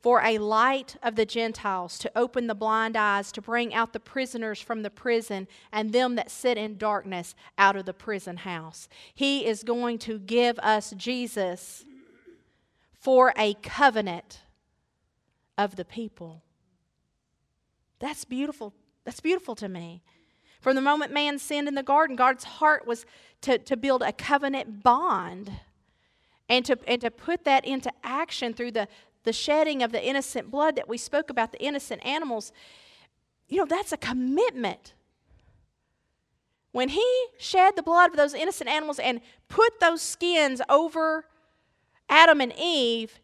for 0.00 0.22
a 0.22 0.38
light 0.38 0.96
of 1.02 1.16
the 1.16 1.26
Gentiles, 1.26 1.98
to 1.98 2.12
open 2.14 2.46
the 2.46 2.54
blind 2.54 2.96
eyes, 2.96 3.32
to 3.32 3.42
bring 3.42 3.74
out 3.74 3.92
the 3.92 4.00
prisoners 4.00 4.60
from 4.60 4.82
the 4.82 4.90
prison, 4.90 5.48
and 5.72 5.92
them 5.92 6.14
that 6.14 6.30
sit 6.30 6.56
in 6.56 6.78
darkness 6.78 7.34
out 7.56 7.74
of 7.74 7.84
the 7.84 7.92
prison 7.92 8.38
house. 8.38 8.88
He 9.12 9.44
is 9.44 9.64
going 9.64 9.98
to 10.00 10.18
give 10.20 10.58
us 10.60 10.94
Jesus 10.96 11.84
for 12.92 13.32
a 13.36 13.54
covenant 13.54 14.40
of 15.56 15.74
the 15.76 15.84
people. 15.84 16.42
That's 17.98 18.24
beautiful. 18.24 18.74
That's 19.04 19.20
beautiful 19.20 19.56
to 19.56 19.68
me. 19.68 20.02
From 20.60 20.76
the 20.76 20.82
moment 20.82 21.12
man 21.12 21.38
sinned 21.38 21.68
in 21.68 21.74
the 21.74 21.82
garden, 21.82 22.14
God's 22.16 22.44
heart 22.44 22.86
was 22.86 23.04
to, 23.42 23.58
to 23.58 23.76
build 23.76 24.02
a 24.02 24.12
covenant 24.12 24.82
bond 24.82 25.50
and 26.48 26.64
to, 26.64 26.78
and 26.86 27.00
to 27.00 27.10
put 27.10 27.44
that 27.44 27.64
into 27.64 27.92
action 28.02 28.54
through 28.54 28.72
the, 28.72 28.88
the 29.24 29.32
shedding 29.32 29.82
of 29.82 29.92
the 29.92 30.04
innocent 30.04 30.50
blood 30.50 30.76
that 30.76 30.88
we 30.88 30.98
spoke 30.98 31.30
about, 31.30 31.52
the 31.52 31.62
innocent 31.62 32.04
animals, 32.04 32.52
you 33.48 33.58
know, 33.58 33.66
that's 33.66 33.92
a 33.92 33.96
commitment. 33.96 34.94
When 36.72 36.90
he 36.90 37.26
shed 37.38 37.76
the 37.76 37.82
blood 37.82 38.10
of 38.10 38.16
those 38.16 38.34
innocent 38.34 38.68
animals 38.68 38.98
and 38.98 39.20
put 39.48 39.80
those 39.80 40.02
skins 40.02 40.60
over 40.68 41.26
Adam 42.08 42.40
and 42.40 42.52
Eve, 42.58 43.20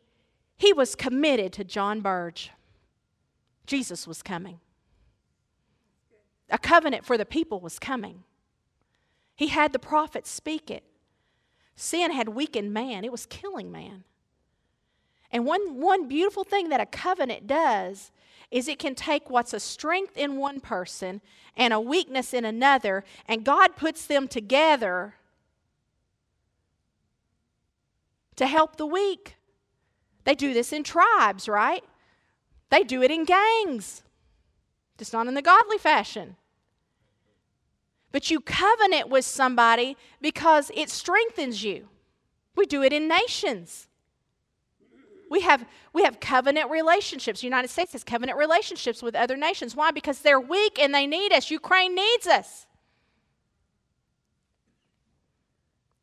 he 0.57 0.73
was 0.73 0.95
committed 0.95 1.53
to 1.55 1.65
John 1.65 2.01
Burge. 2.01 2.51
Jesus 3.67 4.07
was 4.07 4.23
coming. 4.23 4.61
A 6.51 6.59
covenant 6.59 7.05
for 7.05 7.17
the 7.17 7.27
people 7.27 7.61
was 7.61 7.79
coming. 7.79 8.25
He 9.35 9.49
had 9.49 9.73
the 9.73 9.79
prophets 9.79 10.31
speak 10.31 10.71
it. 10.71 10.85
Sin 11.77 12.13
had 12.13 12.29
weakened 12.29 12.73
man, 12.73 13.05
it 13.05 13.13
was 13.13 13.27
killing 13.27 13.73
man. 13.73 14.05
And 15.31 15.45
one, 15.45 15.81
one 15.81 16.09
beautiful 16.09 16.45
thing 16.45 16.69
that 16.69 16.81
a 16.81 16.87
covenant 16.87 17.47
does 17.47 18.13
is 18.51 18.69
it 18.69 18.79
can 18.79 18.95
take 18.95 19.31
what's 19.31 19.53
a 19.53 19.61
strength 19.61 20.17
in 20.17 20.37
one 20.37 20.61
person 20.61 21.21
and 21.57 21.73
a 21.73 21.81
weakness 21.81 22.33
in 22.33 22.45
another, 22.45 23.05
and 23.27 23.45
God 23.45 23.77
puts 23.77 24.07
them 24.07 24.29
together 24.29 25.15
to 28.37 28.47
help 28.47 28.77
the 28.77 28.87
weak. 28.87 29.37
They 30.25 30.35
do 30.35 30.55
this 30.55 30.73
in 30.73 30.85
tribes, 30.85 31.49
right? 31.49 31.85
They 32.71 32.83
do 32.83 33.03
it 33.03 33.11
in 33.11 33.25
gangs, 33.25 34.03
just 34.99 35.13
not 35.13 35.27
in 35.27 35.35
the 35.35 35.43
godly 35.43 35.79
fashion. 35.79 36.37
But 38.11 38.31
you 38.31 38.41
covenant 38.41 39.09
with 39.09 39.25
somebody 39.25 39.97
because 40.21 40.71
it 40.75 40.89
strengthens 40.91 41.65
you. 41.65 41.89
We 42.57 42.67
do 42.67 42.83
it 42.83 42.93
in 42.93 43.09
nations. 43.09 43.89
We 45.31 45.41
have, 45.41 45.65
we 45.93 46.03
have 46.05 46.21
covenant 46.21 46.71
relationships. 46.71 47.41
The 47.41 47.47
United 47.47 47.69
States 47.69 47.93
has 47.93 48.05
covenant 48.05 48.39
relationships 48.39 49.03
with 49.03 49.15
other 49.15 49.37
nations. 49.37 49.75
Why? 49.75 49.91
Because 49.91 50.21
they're 50.21 50.41
weak 50.41 50.79
and 50.79 50.95
they 50.95 51.07
need 51.07 51.33
us. 51.33 51.51
Ukraine 51.51 51.95
needs 51.95 52.27
us. 52.27 52.67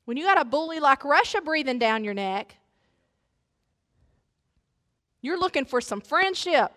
When 0.05 0.17
you 0.17 0.25
got 0.25 0.41
a 0.41 0.45
bully 0.45 0.79
like 0.79 1.05
Russia 1.05 1.39
breathing 1.41 1.79
down 1.79 2.03
your 2.03 2.13
neck, 2.13 2.57
you're 5.21 5.39
looking 5.39 5.65
for 5.65 5.79
some 5.79 6.01
friendship. 6.01 6.71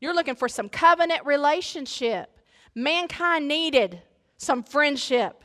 You're 0.00 0.14
looking 0.14 0.36
for 0.36 0.48
some 0.48 0.68
covenant 0.68 1.24
relationship. 1.24 2.38
Mankind 2.74 3.48
needed 3.48 4.02
some 4.36 4.62
friendship. 4.62 5.42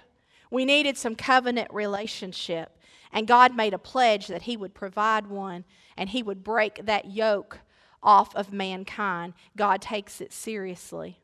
We 0.52 0.66
needed 0.66 0.98
some 0.98 1.16
covenant 1.16 1.74
relationship. 1.74 2.78
And 3.12 3.28
God 3.28 3.56
made 3.56 3.74
a 3.74 3.80
pledge 3.80 4.28
that 4.28 4.44
He 4.44 4.58
would 4.58 4.74
provide 4.74 5.28
one 5.28 5.64
and 6.00 6.10
He 6.10 6.24
would 6.24 6.44
break 6.44 6.86
that 6.86 7.12
yoke 7.12 7.60
off 8.02 8.34
of 8.34 8.54
mankind. 8.54 9.34
God 9.58 9.82
takes 9.82 10.22
it 10.22 10.32
seriously. 10.32 11.20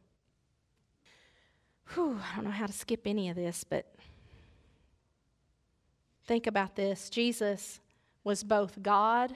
Whew, 1.94 2.20
I 2.32 2.36
don't 2.36 2.46
know 2.46 2.52
how 2.52 2.68
to 2.68 2.74
skip 2.74 3.08
any 3.08 3.30
of 3.30 3.38
this, 3.38 3.64
but 3.64 3.96
think 6.26 6.46
about 6.46 6.76
this. 6.76 7.10
Jesus 7.10 7.80
was 8.26 8.44
both 8.44 8.84
God 8.84 9.34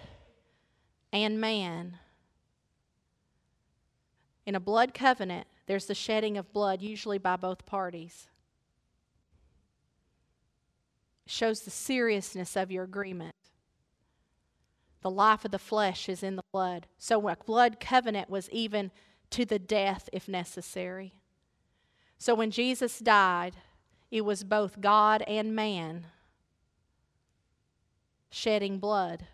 and 1.14 1.40
man. 1.40 1.98
In 4.46 4.56
a 4.56 4.60
blood 4.60 4.94
covenant, 4.94 5.48
there's 5.68 5.86
the 5.86 5.96
shedding 5.96 6.38
of 6.38 6.52
blood, 6.52 6.82
usually 6.82 7.18
by 7.18 7.38
both 7.38 7.66
parties 7.66 8.28
shows 11.30 11.62
the 11.62 11.70
seriousness 11.70 12.58
of 12.58 12.72
your 12.72 12.84
agreement. 12.84 13.36
The 15.02 15.10
life 15.10 15.46
of 15.46 15.52
the 15.52 15.60
flesh 15.60 16.10
is 16.10 16.24
in 16.24 16.36
the 16.36 16.44
blood. 16.52 16.88
So 16.98 17.28
a 17.28 17.36
blood 17.36 17.80
covenant 17.80 18.30
was 18.30 18.50
even 18.50 18.92
to 19.30 19.46
the 19.46 19.60
death 19.60 20.10
if 20.12 20.28
necessary. 20.28 21.14
So 22.18 22.36
when 22.36 22.52
Jesus 22.52 23.00
died, 23.00 23.56
it 24.12 24.26
was 24.26 24.44
both 24.44 24.82
God 24.82 25.22
and 25.24 25.56
man 25.56 26.08
shedding 28.30 28.78
blood 28.78 29.26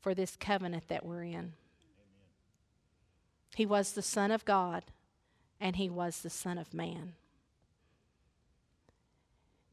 for 0.00 0.14
this 0.14 0.36
covenant 0.36 0.88
that 0.88 1.06
we're 1.06 1.22
in. 1.22 1.52
He 3.54 3.64
was 3.64 3.92
the 3.92 4.02
Son 4.02 4.30
of 4.30 4.44
God 4.44 4.84
and 5.60 5.76
he 5.76 5.88
was 5.88 6.20
the 6.20 6.30
Son 6.30 6.58
of 6.58 6.74
Man. 6.74 7.14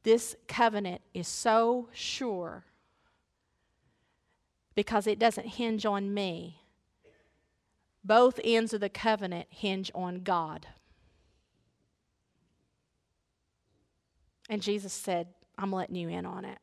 This 0.04 0.36
covenant 0.48 1.02
is 1.14 1.28
so 1.28 1.90
sure 1.92 2.66
because 4.76 5.08
it 5.08 5.20
doesn't 5.20 5.48
hinge 5.48 5.86
on 5.86 6.14
me. 6.14 6.62
Both 8.04 8.40
ends 8.44 8.74
of 8.74 8.82
the 8.82 8.90
covenant 8.90 9.48
hinge 9.50 9.92
on 9.94 10.22
God. 10.22 10.68
And 14.50 14.62
Jesus 14.62 14.92
said, 14.92 15.28
I'm 15.58 15.72
letting 15.72 15.96
you 15.96 16.10
in 16.10 16.26
on 16.26 16.46
it. 16.46 16.58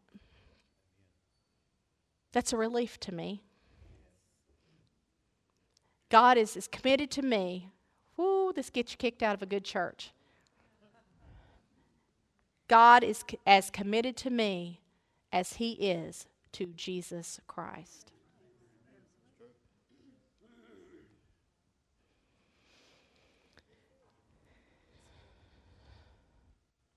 That's 2.32 2.52
a 2.52 2.56
relief 2.56 2.98
to 3.00 3.14
me. 3.14 3.42
God 6.10 6.36
is 6.36 6.56
as 6.56 6.66
committed 6.66 7.10
to 7.12 7.22
me. 7.22 7.70
Whoo, 8.16 8.52
this 8.52 8.70
gets 8.70 8.92
you 8.92 8.98
kicked 8.98 9.22
out 9.22 9.34
of 9.34 9.42
a 9.42 9.46
good 9.46 9.64
church. 9.64 10.12
God 12.66 13.02
is 13.02 13.24
as 13.46 13.70
committed 13.70 14.16
to 14.18 14.30
me 14.30 14.80
as 15.32 15.54
he 15.54 15.72
is 15.72 16.26
to 16.58 16.66
Jesus 16.74 17.40
Christ. 17.46 18.10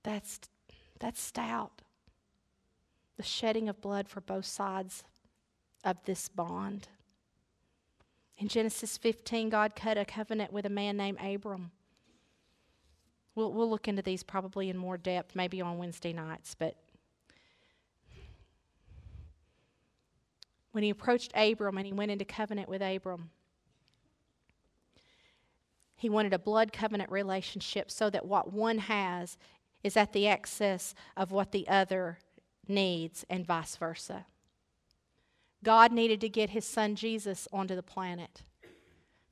That's, 0.02 0.40
that's 0.98 1.20
stout. 1.20 1.82
The 3.16 3.22
shedding 3.22 3.68
of 3.68 3.80
blood 3.80 4.08
for 4.08 4.20
both 4.20 4.46
sides 4.46 5.04
of 5.84 5.96
this 6.06 6.28
bond. 6.28 6.88
In 8.36 8.48
Genesis 8.48 8.98
15, 8.98 9.48
God 9.48 9.76
cut 9.76 9.96
a 9.96 10.04
covenant 10.04 10.52
with 10.52 10.66
a 10.66 10.70
man 10.70 10.96
named 10.96 11.18
Abram. 11.22 11.70
We'll, 13.36 13.52
we'll 13.52 13.70
look 13.70 13.86
into 13.86 14.02
these 14.02 14.24
probably 14.24 14.70
in 14.70 14.76
more 14.76 14.98
depth, 14.98 15.36
maybe 15.36 15.60
on 15.60 15.78
Wednesday 15.78 16.12
nights, 16.12 16.56
but 16.58 16.74
when 20.72 20.82
he 20.82 20.90
approached 20.90 21.32
Abram 21.34 21.78
and 21.78 21.86
he 21.86 21.92
went 21.92 22.10
into 22.10 22.24
covenant 22.24 22.68
with 22.68 22.82
Abram, 22.82 23.30
he 25.94 26.08
wanted 26.08 26.32
a 26.32 26.38
blood 26.38 26.72
covenant 26.72 27.10
relationship 27.10 27.90
so 27.90 28.10
that 28.10 28.26
what 28.26 28.52
one 28.52 28.78
has 28.78 29.38
is 29.84 29.96
at 29.96 30.12
the 30.12 30.26
excess 30.26 30.94
of 31.16 31.30
what 31.30 31.52
the 31.52 31.68
other 31.68 32.18
needs, 32.68 33.24
and 33.28 33.46
vice 33.46 33.76
versa. 33.76 34.26
God 35.62 35.92
needed 35.92 36.20
to 36.22 36.28
get 36.28 36.50
his 36.50 36.64
son 36.64 36.96
Jesus 36.96 37.46
onto 37.52 37.76
the 37.76 37.82
planet 37.82 38.42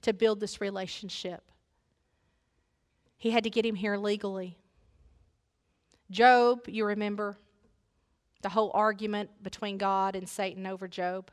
to 0.03 0.13
build 0.13 0.41
this 0.41 0.61
relationship. 0.61 1.43
He 3.19 3.31
had 3.31 3.45
to 3.45 3.51
get 3.51 3.67
him 3.67 3.75
here 3.75 3.97
legally. 3.97 4.57
Job, 6.11 6.61
you 6.67 6.85
remember 6.85 7.37
the 8.43 8.51
whole 8.51 8.71
argument 8.75 9.31
between 9.43 9.79
God 9.79 10.17
and 10.17 10.29
Satan 10.29 10.67
over 10.67 10.89
Job. 10.89 11.31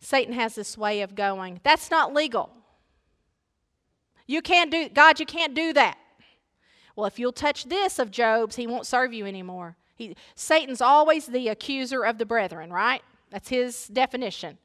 Satan 0.00 0.34
has 0.34 0.54
this 0.54 0.78
way 0.78 1.02
of 1.02 1.14
going, 1.14 1.60
that's 1.62 1.90
not 1.90 2.14
legal. 2.14 2.50
You 4.26 4.42
can't 4.42 4.70
do, 4.70 4.88
God, 4.88 5.20
you 5.20 5.26
can't 5.26 5.54
do 5.54 5.72
that. 5.74 5.98
Well, 6.96 7.06
if 7.06 7.18
you'll 7.18 7.32
touch 7.32 7.64
this 7.64 7.98
of 7.98 8.10
Job's, 8.10 8.56
he 8.56 8.66
won't 8.66 8.86
serve 8.86 9.12
you 9.12 9.26
anymore. 9.26 9.76
He, 9.94 10.16
Satan's 10.34 10.80
always 10.80 11.26
the 11.26 11.48
accuser 11.48 12.04
of 12.04 12.18
the 12.18 12.26
brethren, 12.26 12.72
right? 12.72 13.02
That's 13.30 13.48
his 13.48 13.88
definition. 13.88 14.58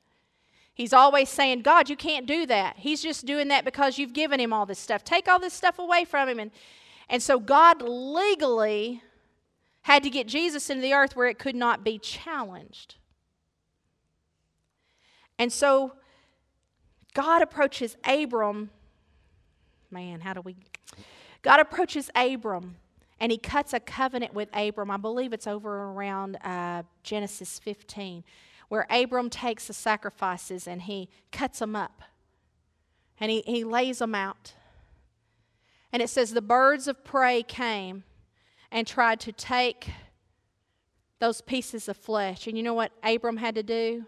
He's 0.73 0.93
always 0.93 1.29
saying, 1.29 1.61
God, 1.61 1.89
you 1.89 1.95
can't 1.95 2.25
do 2.25 2.45
that. 2.47 2.75
He's 2.77 3.01
just 3.01 3.25
doing 3.25 3.47
that 3.47 3.63
because 3.63 3.97
you've 3.97 4.13
given 4.13 4.39
him 4.39 4.51
all 4.51 4.65
this 4.65 4.79
stuff. 4.79 5.03
Take 5.03 5.27
all 5.27 5.39
this 5.39 5.53
stuff 5.53 5.79
away 5.79 6.03
from 6.03 6.27
him. 6.27 6.39
And, 6.39 6.51
and 7.09 7.23
so 7.23 7.39
God 7.39 7.81
legally 7.81 9.01
had 9.85 10.01
to 10.01 10.09
get 10.09 10.27
Jesus 10.27 10.71
into 10.71 10.81
the 10.81 10.93
earth 10.93 11.15
where 11.15 11.27
it 11.27 11.37
could 11.37 11.55
not 11.55 11.83
be 11.83 11.99
challenged. 11.99 12.95
And 15.37 15.53
so 15.53 15.93
God 17.13 17.43
approaches 17.43 17.95
Abram. 18.03 18.71
Man, 19.91 20.21
how 20.21 20.33
do 20.33 20.41
we. 20.41 20.55
God 21.43 21.59
approaches 21.59 22.09
Abram 22.15 22.77
and 23.19 23.31
he 23.31 23.37
cuts 23.37 23.73
a 23.73 23.79
covenant 23.79 24.33
with 24.33 24.49
Abram. 24.55 24.89
I 24.89 24.97
believe 24.97 25.33
it's 25.33 25.45
over 25.45 25.83
around 25.91 26.37
uh, 26.37 26.81
Genesis 27.03 27.59
15, 27.59 28.23
where 28.69 28.87
Abram 28.89 29.29
takes 29.29 29.67
the 29.67 29.73
sacrifices 29.73 30.67
and 30.67 30.81
he 30.81 31.09
cuts 31.31 31.59
them 31.59 31.75
up 31.75 32.01
and 33.19 33.29
he, 33.29 33.43
he 33.45 33.63
lays 33.63 33.99
them 33.99 34.15
out. 34.15 34.53
And 35.93 36.01
it 36.01 36.09
says, 36.09 36.31
The 36.31 36.41
birds 36.41 36.87
of 36.87 37.03
prey 37.03 37.43
came 37.43 38.03
and 38.71 38.85
tried 38.85 39.19
to 39.21 39.31
take 39.31 39.89
those 41.19 41.41
pieces 41.41 41.87
of 41.87 41.97
flesh. 41.97 42.47
And 42.47 42.57
you 42.57 42.63
know 42.63 42.73
what 42.73 42.91
Abram 43.03 43.37
had 43.37 43.55
to 43.55 43.63
do? 43.63 44.05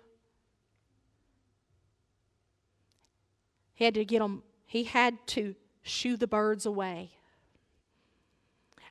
He 3.74 3.86
had 3.86 3.94
to 3.94 4.06
get 4.06 4.20
them, 4.20 4.44
he 4.66 4.84
had 4.84 5.18
to 5.28 5.56
shoo 5.84 6.18
the 6.18 6.28
birds 6.28 6.66
away. 6.66 7.12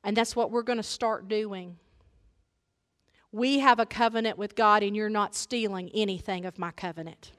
And 0.03 0.15
that's 0.15 0.35
what 0.35 0.51
we're 0.51 0.63
going 0.63 0.77
to 0.77 0.83
start 0.83 1.27
doing. 1.27 1.77
We 3.31 3.59
have 3.59 3.79
a 3.79 3.85
covenant 3.85 4.37
with 4.37 4.55
God, 4.55 4.81
and 4.83 4.95
you're 4.95 5.09
not 5.09 5.35
stealing 5.35 5.91
anything 5.93 6.45
of 6.45 6.57
my 6.57 6.71
covenant. 6.71 7.33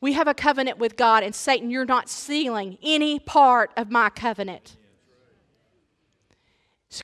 We 0.00 0.12
have 0.12 0.28
a 0.28 0.34
covenant 0.34 0.78
with 0.78 0.96
God, 0.96 1.22
and 1.22 1.34
Satan, 1.34 1.70
you're 1.70 1.84
not 1.84 2.08
stealing 2.08 2.78
any 2.82 3.18
part 3.18 3.70
of 3.76 3.90
my 3.90 4.10
covenant. 4.10 4.76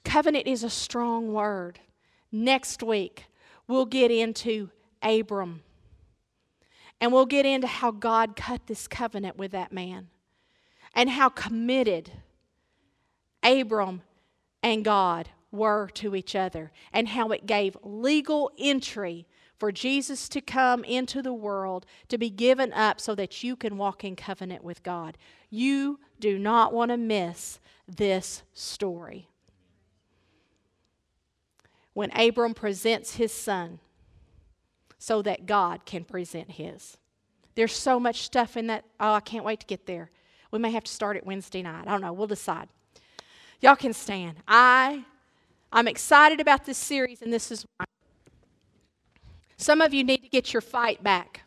Covenant 0.05 0.47
is 0.47 0.65
a 0.65 0.71
strong 0.71 1.33
word. 1.33 1.81
Next 2.31 2.83
week, 2.83 3.27
we'll 3.67 3.87
get 3.87 4.11
into 4.11 4.71
Abram. 5.03 5.63
And 7.01 7.13
we'll 7.13 7.27
get 7.27 7.45
into 7.45 7.67
how 7.67 7.91
God 7.91 8.37
cut 8.37 8.67
this 8.67 8.89
covenant 8.89 9.37
with 9.37 9.51
that 9.53 9.73
man 9.73 10.09
and 10.95 11.11
how 11.11 11.29
committed 11.29 12.13
Abram 13.43 14.03
and 14.63 14.85
God 14.85 15.29
were 15.51 15.89
to 15.95 16.17
each 16.17 16.35
other, 16.35 16.73
and 16.93 17.09
how 17.09 17.29
it 17.29 17.47
gave 17.47 17.77
legal 17.83 18.51
entry 18.59 19.27
for 19.57 19.71
Jesus 19.71 20.29
to 20.31 20.41
come 20.41 20.83
into 20.83 21.23
the 21.23 21.33
world 21.33 21.87
to 22.09 22.19
be 22.19 22.31
given 22.31 22.73
up 22.73 23.01
so 23.01 23.15
that 23.15 23.45
you 23.45 23.55
can 23.55 23.77
walk 23.77 24.03
in 24.03 24.17
covenant 24.17 24.65
with 24.65 24.83
God. 24.83 25.17
You 25.51 26.01
do 26.19 26.39
not 26.39 26.73
want 26.73 26.91
to 26.91 26.97
miss 26.97 27.61
this 27.87 28.43
story. 28.53 29.29
When 31.95 32.11
Abram 32.11 32.55
presents 32.55 33.17
his 33.17 33.33
son 33.33 33.79
so 34.99 35.23
that 35.23 35.47
God 35.47 35.85
can 35.85 36.05
present 36.05 36.53
his. 36.53 36.97
There's 37.55 37.75
so 37.75 38.01
much 38.01 38.23
stuff 38.23 38.57
in 38.57 38.67
that. 38.67 38.85
Oh, 39.01 39.13
I 39.15 39.21
can't 39.21 39.45
wait 39.45 39.61
to 39.61 39.67
get 39.67 39.87
there. 39.87 40.11
We 40.51 40.59
may 40.59 40.71
have 40.71 40.85
to 40.85 40.93
start 40.93 41.17
it 41.17 41.27
Wednesday 41.27 41.63
night. 41.63 41.87
I 41.87 41.91
don't 41.91 42.01
know. 42.01 42.13
We'll 42.13 42.27
decide. 42.27 42.69
Y'all 43.61 43.77
can 43.77 43.93
stand. 43.93 44.39
I, 44.47 45.05
I'm 45.73 45.89
excited 45.89 46.41
about 46.41 46.65
this 46.65 46.79
series, 46.79 47.23
and 47.23 47.33
this 47.33 47.51
is 47.51 47.65
why. 47.77 47.87
Some 49.57 49.81
of 49.81 49.95
you 49.95 50.05
need 50.05 50.23
to 50.23 50.29
get 50.29 50.53
your 50.53 50.61
fight 50.61 51.03
back. 51.03 51.43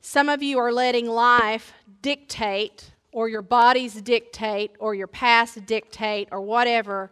Some 0.00 0.28
of 0.28 0.42
you 0.42 0.58
are 0.58 0.72
letting 0.72 1.08
life 1.08 1.72
dictate, 2.02 2.92
or 3.12 3.28
your 3.28 3.42
bodies 3.42 3.94
dictate, 3.94 4.72
or 4.78 4.94
your 4.94 5.06
past 5.06 5.64
dictate, 5.66 6.28
or 6.32 6.40
whatever 6.40 7.10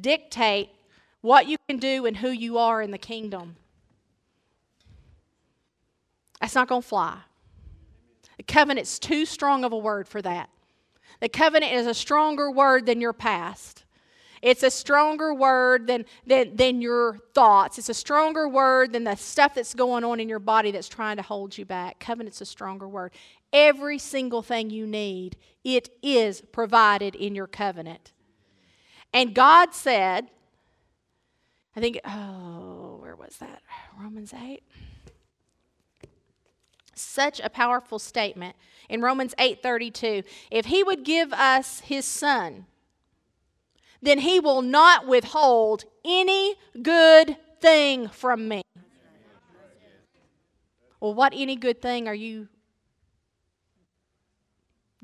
dictate 0.00 0.70
what 1.20 1.48
you 1.48 1.56
can 1.68 1.78
do 1.78 2.06
and 2.06 2.16
who 2.16 2.30
you 2.30 2.58
are 2.58 2.80
in 2.80 2.90
the 2.90 2.98
kingdom. 2.98 3.56
That's 6.40 6.54
not 6.54 6.68
going 6.68 6.82
to 6.82 6.88
fly. 6.88 7.18
The 8.36 8.42
covenant's 8.42 8.98
too 8.98 9.26
strong 9.26 9.64
of 9.64 9.72
a 9.72 9.78
word 9.78 10.06
for 10.06 10.22
that. 10.22 10.50
The 11.20 11.28
covenant 11.28 11.72
is 11.72 11.86
a 11.86 11.94
stronger 11.94 12.50
word 12.50 12.86
than 12.86 13.00
your 13.00 13.14
past. 13.14 13.84
It's 14.42 14.62
a 14.62 14.70
stronger 14.70 15.32
word 15.34 15.86
than, 15.86 16.04
than, 16.26 16.54
than 16.54 16.82
your 16.82 17.18
thoughts. 17.34 17.78
It's 17.78 17.88
a 17.88 17.94
stronger 17.94 18.48
word 18.48 18.92
than 18.92 19.04
the 19.04 19.16
stuff 19.16 19.54
that's 19.54 19.74
going 19.74 20.04
on 20.04 20.20
in 20.20 20.28
your 20.28 20.38
body 20.38 20.70
that's 20.70 20.88
trying 20.88 21.16
to 21.16 21.22
hold 21.22 21.56
you 21.56 21.64
back. 21.64 21.98
Covenant's 21.98 22.40
a 22.42 22.46
stronger 22.46 22.86
word. 22.86 23.12
Every 23.52 23.98
single 23.98 24.42
thing 24.42 24.70
you 24.70 24.86
need, 24.86 25.36
it 25.64 25.88
is 26.02 26.42
provided 26.52 27.14
in 27.14 27.34
your 27.34 27.46
covenant. 27.46 28.12
And 29.12 29.34
God 29.34 29.74
said, 29.74 30.28
I 31.74 31.80
think, 31.80 32.00
oh, 32.04 32.98
where 33.00 33.16
was 33.16 33.36
that? 33.38 33.62
Romans 33.98 34.34
8 34.34 34.62
such 36.98 37.40
a 37.40 37.50
powerful 37.50 37.98
statement 37.98 38.56
in 38.88 39.02
Romans 39.02 39.34
8:32. 39.38 40.24
If 40.50 40.66
he 40.66 40.82
would 40.82 41.04
give 41.04 41.32
us 41.32 41.80
his 41.80 42.04
son, 42.04 42.66
then 44.02 44.20
he 44.20 44.40
will 44.40 44.62
not 44.62 45.06
withhold 45.06 45.84
any 46.04 46.56
good 46.82 47.36
thing 47.60 48.08
from 48.08 48.48
me. 48.48 48.62
Well, 51.00 51.14
what 51.14 51.32
any 51.36 51.56
good 51.56 51.82
thing 51.82 52.08
are 52.08 52.14
you 52.14 52.48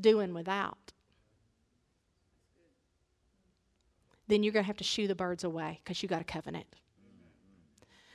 doing 0.02 0.34
without? 0.34 0.92
Then 4.28 4.42
you're 4.42 4.52
going 4.52 4.64
to 4.64 4.68
have 4.68 4.76
to 4.78 4.84
shoo 4.84 5.08
the 5.08 5.14
birds 5.14 5.44
away 5.44 5.80
because 5.82 6.02
you 6.02 6.08
got 6.08 6.20
a 6.20 6.24
covenant. 6.24 6.66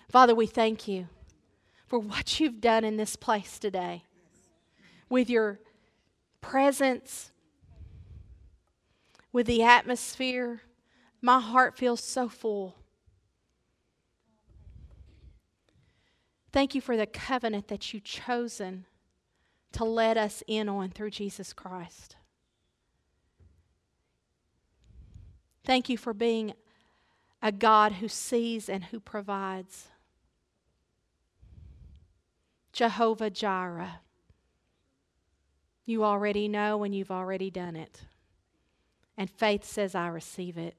Father, 0.09 0.33
we 0.33 0.45
thank 0.45 0.87
you 0.87 1.07
for 1.85 1.99
what 1.99 2.39
you've 2.39 2.61
done 2.61 2.83
in 2.83 2.97
this 2.97 3.15
place 3.15 3.59
today 3.59 4.03
with 5.09 5.29
your 5.29 5.59
presence, 6.41 7.31
with 9.31 9.47
the 9.47 9.63
atmosphere. 9.63 10.61
My 11.21 11.39
heart 11.39 11.77
feels 11.77 12.03
so 12.03 12.29
full. 12.29 12.75
Thank 16.51 16.73
you 16.73 16.81
for 16.81 16.97
the 16.97 17.05
covenant 17.05 17.67
that 17.67 17.93
you've 17.93 18.03
chosen 18.03 18.85
to 19.73 19.83
let 19.83 20.17
us 20.17 20.43
in 20.47 20.69
on 20.69 20.89
through 20.89 21.11
Jesus 21.11 21.53
Christ. 21.53 22.15
Thank 25.63 25.89
you 25.89 25.97
for 25.97 26.13
being 26.13 26.53
a 27.41 27.51
God 27.51 27.93
who 27.93 28.07
sees 28.07 28.69
and 28.69 28.85
who 28.85 28.99
provides. 28.99 29.89
Jehovah 32.71 33.29
Jireh. 33.29 33.99
You 35.85 36.03
already 36.03 36.47
know 36.47 36.83
and 36.83 36.93
you've 36.93 37.11
already 37.11 37.49
done 37.49 37.75
it. 37.75 38.01
And 39.17 39.29
faith 39.29 39.65
says, 39.65 39.95
I 39.95 40.07
receive 40.07 40.57
it. 40.57 40.75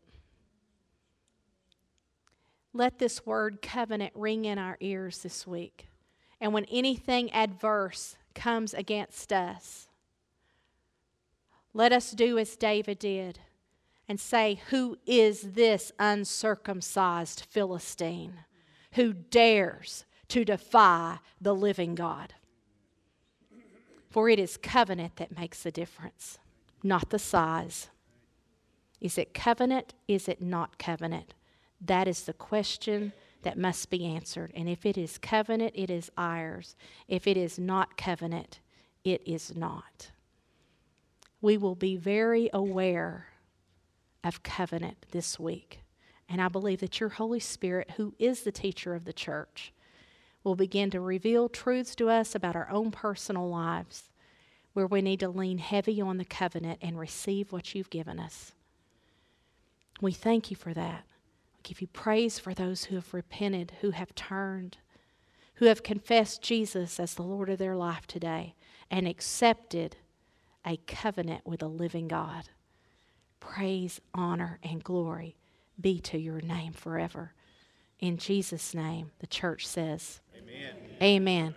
Let 2.73 2.99
this 2.99 3.27
word 3.27 3.61
covenant 3.61 4.13
ring 4.15 4.45
in 4.45 4.59
our 4.59 4.77
ears 4.81 5.19
this 5.23 5.47
week. 5.47 5.89
And 6.41 6.53
when 6.53 6.65
anything 6.67 7.33
adverse 7.33 8.17
comes 8.39 8.73
against 8.73 9.33
us, 9.33 9.89
let 11.75 11.93
us 11.93 12.13
do 12.13 12.39
as 12.39 12.57
David 12.57 12.99
did 12.99 13.41
and 14.09 14.19
say, 14.19 14.61
Who 14.71 14.97
is 15.07 15.53
this 15.53 15.93
uncircumcised 15.99 17.45
Philistine 17.51 18.45
who 18.93 19.13
dares 19.13 20.05
to 20.29 20.45
defy 20.45 21.19
the 21.41 21.55
living 21.55 21.95
God? 21.95 22.35
For 24.09 24.31
it 24.31 24.39
is 24.39 24.57
covenant 24.57 25.17
that 25.17 25.37
makes 25.37 25.63
the 25.63 25.71
difference, 25.71 26.39
not 26.83 27.11
the 27.11 27.19
size. 27.19 27.89
Is 29.01 29.19
it 29.19 29.35
covenant? 29.35 29.95
Is 30.07 30.29
it 30.29 30.41
not 30.41 30.79
covenant? 30.79 31.35
That 31.81 32.09
is 32.09 32.23
the 32.23 32.33
question 32.33 33.13
that 33.43 33.59
must 33.59 33.91
be 33.91 34.05
answered. 34.05 34.53
And 34.55 34.69
if 34.69 34.85
it 34.85 34.99
is 34.99 35.19
covenant, 35.19 35.73
it 35.75 35.91
is 35.91 36.11
ours. 36.17 36.77
If 37.07 37.27
it 37.27 37.37
is 37.37 37.59
not 37.59 37.97
covenant, 37.97 38.61
it 39.05 39.23
is 39.27 39.55
not. 39.55 40.11
We 41.41 41.57
will 41.57 41.75
be 41.75 41.97
very 41.97 42.51
aware 42.53 43.27
of 44.25 44.43
covenant 44.43 45.07
this 45.13 45.39
week. 45.39 45.81
And 46.29 46.43
I 46.43 46.49
believe 46.49 46.81
that 46.81 47.01
your 47.01 47.09
Holy 47.11 47.41
Spirit, 47.41 47.93
who 47.97 48.15
is 48.19 48.43
the 48.43 48.53
teacher 48.53 48.95
of 48.95 49.05
the 49.05 49.13
church, 49.13 49.73
will 50.45 50.57
begin 50.57 50.91
to 50.91 51.01
reveal 51.01 51.49
truths 51.49 51.95
to 51.97 52.09
us 52.09 52.35
about 52.35 52.57
our 52.57 52.69
own 52.71 52.91
personal 52.91 53.49
lives 53.49 54.11
where 54.73 54.87
we 54.87 55.03
need 55.03 55.21
to 55.21 55.29
lean 55.29 55.59
heavy 55.59 56.01
on 56.01 56.19
the 56.19 56.25
covenant 56.25 56.79
and 56.83 56.99
receive 56.99 57.51
what 57.53 57.75
you've 57.75 57.91
given 57.91 58.21
us. 58.21 58.53
We 60.01 60.13
thank 60.13 60.51
you 60.51 60.57
for 60.57 60.73
that. 60.75 61.05
Give 61.69 61.83
you 61.83 61.87
praise 61.89 62.39
for 62.39 62.55
those 62.55 62.85
who 62.85 62.95
have 62.95 63.13
repented, 63.13 63.75
who 63.83 63.91
have 63.91 64.15
turned, 64.15 64.79
who 65.57 65.67
have 65.67 65.83
confessed 65.83 66.41
Jesus 66.41 66.99
as 66.99 67.13
the 67.13 67.23
Lord 67.23 67.51
of 67.51 67.59
their 67.59 67.77
life 67.77 68.07
today 68.07 68.55
and 68.91 69.07
accepted 69.07 69.97
a 70.67 70.79
covenant 70.87 71.47
with 71.47 71.63
a 71.63 71.67
living 71.67 72.09
God. 72.09 72.49
Praise, 73.39 74.01
honor, 74.15 74.59
and 74.63 74.83
glory 74.83 75.37
be 75.79 76.01
to 76.01 76.17
your 76.17 76.41
name 76.41 76.73
forever. 76.73 77.35
In 78.01 78.17
Jesus' 78.17 78.73
name, 78.75 79.11
the 79.19 79.27
church 79.27 79.67
says, 79.67 80.23
Amen. 80.35 80.75
Amen. 81.03 81.55